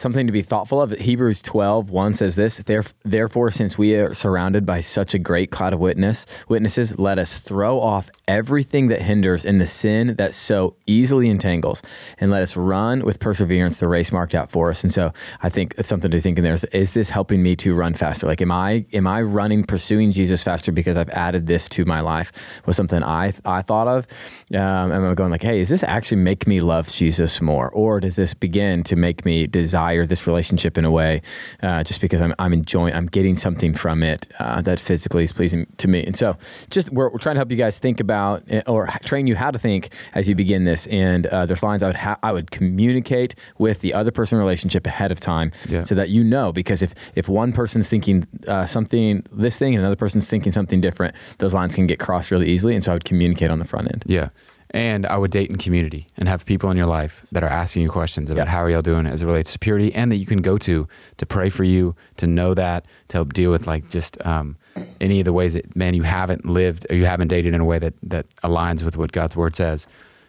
something 0.00 0.26
to 0.26 0.32
be 0.32 0.40
thoughtful 0.40 0.80
of. 0.80 0.92
Hebrews 0.92 1.42
12, 1.42 1.90
1 1.90 2.14
says 2.14 2.34
this, 2.34 2.56
therefore, 3.04 3.50
since 3.50 3.76
we 3.76 3.94
are 3.94 4.14
surrounded 4.14 4.64
by 4.64 4.80
such 4.80 5.12
a 5.12 5.18
great 5.18 5.50
cloud 5.50 5.74
of 5.74 5.80
witness, 5.80 6.24
witnesses, 6.48 6.98
let 6.98 7.18
us 7.18 7.38
throw 7.38 7.78
off 7.78 8.08
everything 8.26 8.88
that 8.88 9.02
hinders 9.02 9.44
and 9.44 9.60
the 9.60 9.66
sin 9.66 10.14
that 10.16 10.32
so 10.32 10.74
easily 10.86 11.28
entangles, 11.28 11.82
and 12.18 12.30
let 12.30 12.42
us 12.42 12.56
run 12.56 13.04
with 13.04 13.20
perseverance 13.20 13.78
the 13.80 13.88
race 13.88 14.10
marked 14.10 14.34
out 14.34 14.50
for 14.50 14.70
us. 14.70 14.82
And 14.82 14.92
so 14.92 15.12
I 15.42 15.50
think 15.50 15.74
it's 15.76 15.88
something 15.88 16.10
to 16.10 16.20
think 16.20 16.38
in 16.38 16.44
there. 16.44 16.54
Is, 16.54 16.64
is 16.64 16.94
this 16.94 17.10
helping 17.10 17.42
me 17.42 17.54
to 17.56 17.74
run 17.74 17.92
faster? 17.92 18.26
Like, 18.26 18.40
am 18.40 18.52
I 18.52 18.86
am 18.92 19.06
I 19.06 19.20
running, 19.22 19.64
pursuing 19.64 20.12
Jesus 20.12 20.42
faster 20.42 20.72
because 20.72 20.96
I've 20.96 21.10
added 21.10 21.46
this 21.46 21.68
to 21.70 21.84
my 21.84 22.00
life? 22.00 22.32
Was 22.66 22.76
something 22.76 23.02
I 23.02 23.34
I 23.44 23.62
thought 23.62 23.88
of, 23.88 24.06
um, 24.54 24.92
and 24.92 25.06
I'm 25.06 25.14
going 25.14 25.30
like, 25.30 25.42
hey, 25.42 25.60
is 25.60 25.68
this 25.68 25.82
actually 25.82 26.22
make 26.22 26.46
me 26.46 26.60
love 26.60 26.90
Jesus 26.90 27.40
more, 27.40 27.68
or 27.70 28.00
does 28.00 28.16
this 28.16 28.32
begin 28.32 28.82
to 28.84 28.96
make 28.96 29.24
me 29.24 29.46
desire 29.46 29.89
this 30.06 30.26
relationship 30.26 30.76
in 30.78 30.84
a 30.84 30.90
way, 30.90 31.22
uh, 31.62 31.82
just 31.84 32.00
because 32.00 32.20
I'm 32.20 32.34
I'm 32.38 32.52
enjoying, 32.52 32.94
I'm 32.94 33.06
getting 33.06 33.36
something 33.36 33.74
from 33.74 34.02
it 34.02 34.26
uh, 34.38 34.60
that 34.62 34.78
physically 34.80 35.24
is 35.24 35.32
pleasing 35.32 35.66
to 35.78 35.88
me? 35.88 36.04
And 36.06 36.16
so, 36.16 36.36
just 36.70 36.90
we're, 36.90 37.08
we're 37.10 37.18
trying 37.18 37.34
to 37.36 37.40
help 37.40 37.50
you 37.50 37.56
guys 37.56 37.78
think 37.78 38.00
about 38.00 38.42
eh, 38.48 38.62
or 38.66 38.86
train 39.04 39.26
you 39.26 39.36
how 39.36 39.50
to 39.50 39.58
think 39.58 39.90
as 40.14 40.28
you 40.28 40.34
begin 40.34 40.64
this. 40.64 40.86
And 40.88 41.26
uh, 41.26 41.46
there's 41.46 41.62
lines 41.62 41.82
I 41.82 41.86
would 41.88 41.96
ha- 41.96 42.18
I 42.22 42.32
would 42.32 42.50
communicate 42.50 43.34
with 43.58 43.80
the 43.80 43.92
other 43.94 44.10
person 44.10 44.38
relationship 44.38 44.86
ahead 44.86 45.10
of 45.12 45.20
time, 45.20 45.52
Yeah. 45.68 45.84
so 45.84 45.94
that 45.94 46.08
you 46.10 46.22
know. 46.24 46.52
Because 46.52 46.82
if 46.82 46.94
if 47.14 47.28
one 47.28 47.52
person's 47.52 47.88
thinking 47.88 48.26
uh, 48.48 48.66
something 48.66 49.24
this 49.32 49.58
thing 49.58 49.74
and 49.74 49.80
another 49.80 49.96
person's 49.96 50.28
thinking 50.28 50.52
something 50.52 50.80
different, 50.80 51.14
those 51.38 51.54
lines 51.54 51.74
can 51.74 51.86
get 51.86 51.98
crossed 51.98 52.30
really 52.30 52.48
easily. 52.48 52.74
And 52.74 52.84
so 52.84 52.92
I 52.92 52.94
would 52.94 53.04
communicate 53.04 53.50
on 53.50 53.58
the 53.58 53.64
front 53.64 53.88
end. 53.92 54.04
yeah, 54.06 54.28
and 54.72 55.04
I 55.06 55.16
would 55.18 55.30
date 55.30 55.50
in 55.50 55.56
community 55.58 56.06
and 56.16 56.28
have 56.28 56.44
people 56.46 56.70
in 56.70 56.76
your 56.76 56.86
life 56.86 57.24
that 57.32 57.42
are 57.42 57.48
asking 57.48 57.82
you 57.82 57.90
questions 57.90 58.30
about 58.30 58.46
Yeah. 58.46 58.50
how 58.52 58.58
are 58.62 58.70
y'all 58.70 58.82
doing 58.82 59.06
as 59.06 59.22
it 59.22 59.26
relates 59.26 59.52
to 59.52 59.58
purity, 59.58 59.92
and 59.94 60.10
that 60.12 60.16
you 60.16 60.26
can 60.26 60.42
go 60.42 60.56
to 60.58 60.86
to 61.16 61.26
pray 61.26 61.50
for 61.50 61.64
you, 61.64 61.94
to 62.18 62.26
know 62.26 62.54
that, 62.54 62.86
to 63.08 63.16
help 63.16 63.32
deal 63.32 63.50
with 63.50 63.66
like 63.66 63.88
just 63.90 64.16
um, 64.26 64.56
any 65.00 65.20
of 65.20 65.24
the 65.24 65.32
ways 65.32 65.54
that 65.54 65.74
man 65.74 65.94
you 65.94 66.02
haven't 66.04 66.46
lived 66.46 66.86
or 66.90 66.94
you 66.96 67.04
haven't 67.06 67.28
dated 67.28 67.54
in 67.54 67.60
a 67.60 67.64
way 67.64 67.78
that 67.78 67.94
that 68.02 68.26
aligns 68.44 68.82
with 68.82 68.96
what 68.96 69.12
God's 69.12 69.36
word 69.36 69.56
says. 69.56 69.86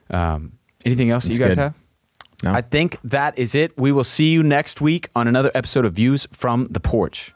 Um, 0.10 0.54
anything 0.86 1.10
else 1.12 1.23
that 1.25 1.30
That's 1.30 1.39
you 1.39 1.45
guys 1.45 1.56
good. 1.56 1.62
have? 1.62 1.73
No? 2.43 2.54
I 2.54 2.62
think 2.62 2.97
that 3.04 3.38
is 3.38 3.54
it. 3.54 3.77
We 3.77 3.91
will 3.91 4.04
see 4.04 4.30
you 4.34 4.41
next 4.41 4.82
week 4.82 5.10
on 5.15 5.27
another 5.27 5.51
episode 5.54 5.86
of 5.86 5.93
Views 5.93 6.27
from 6.32 6.65
the 6.71 6.80
Porch. 6.80 7.36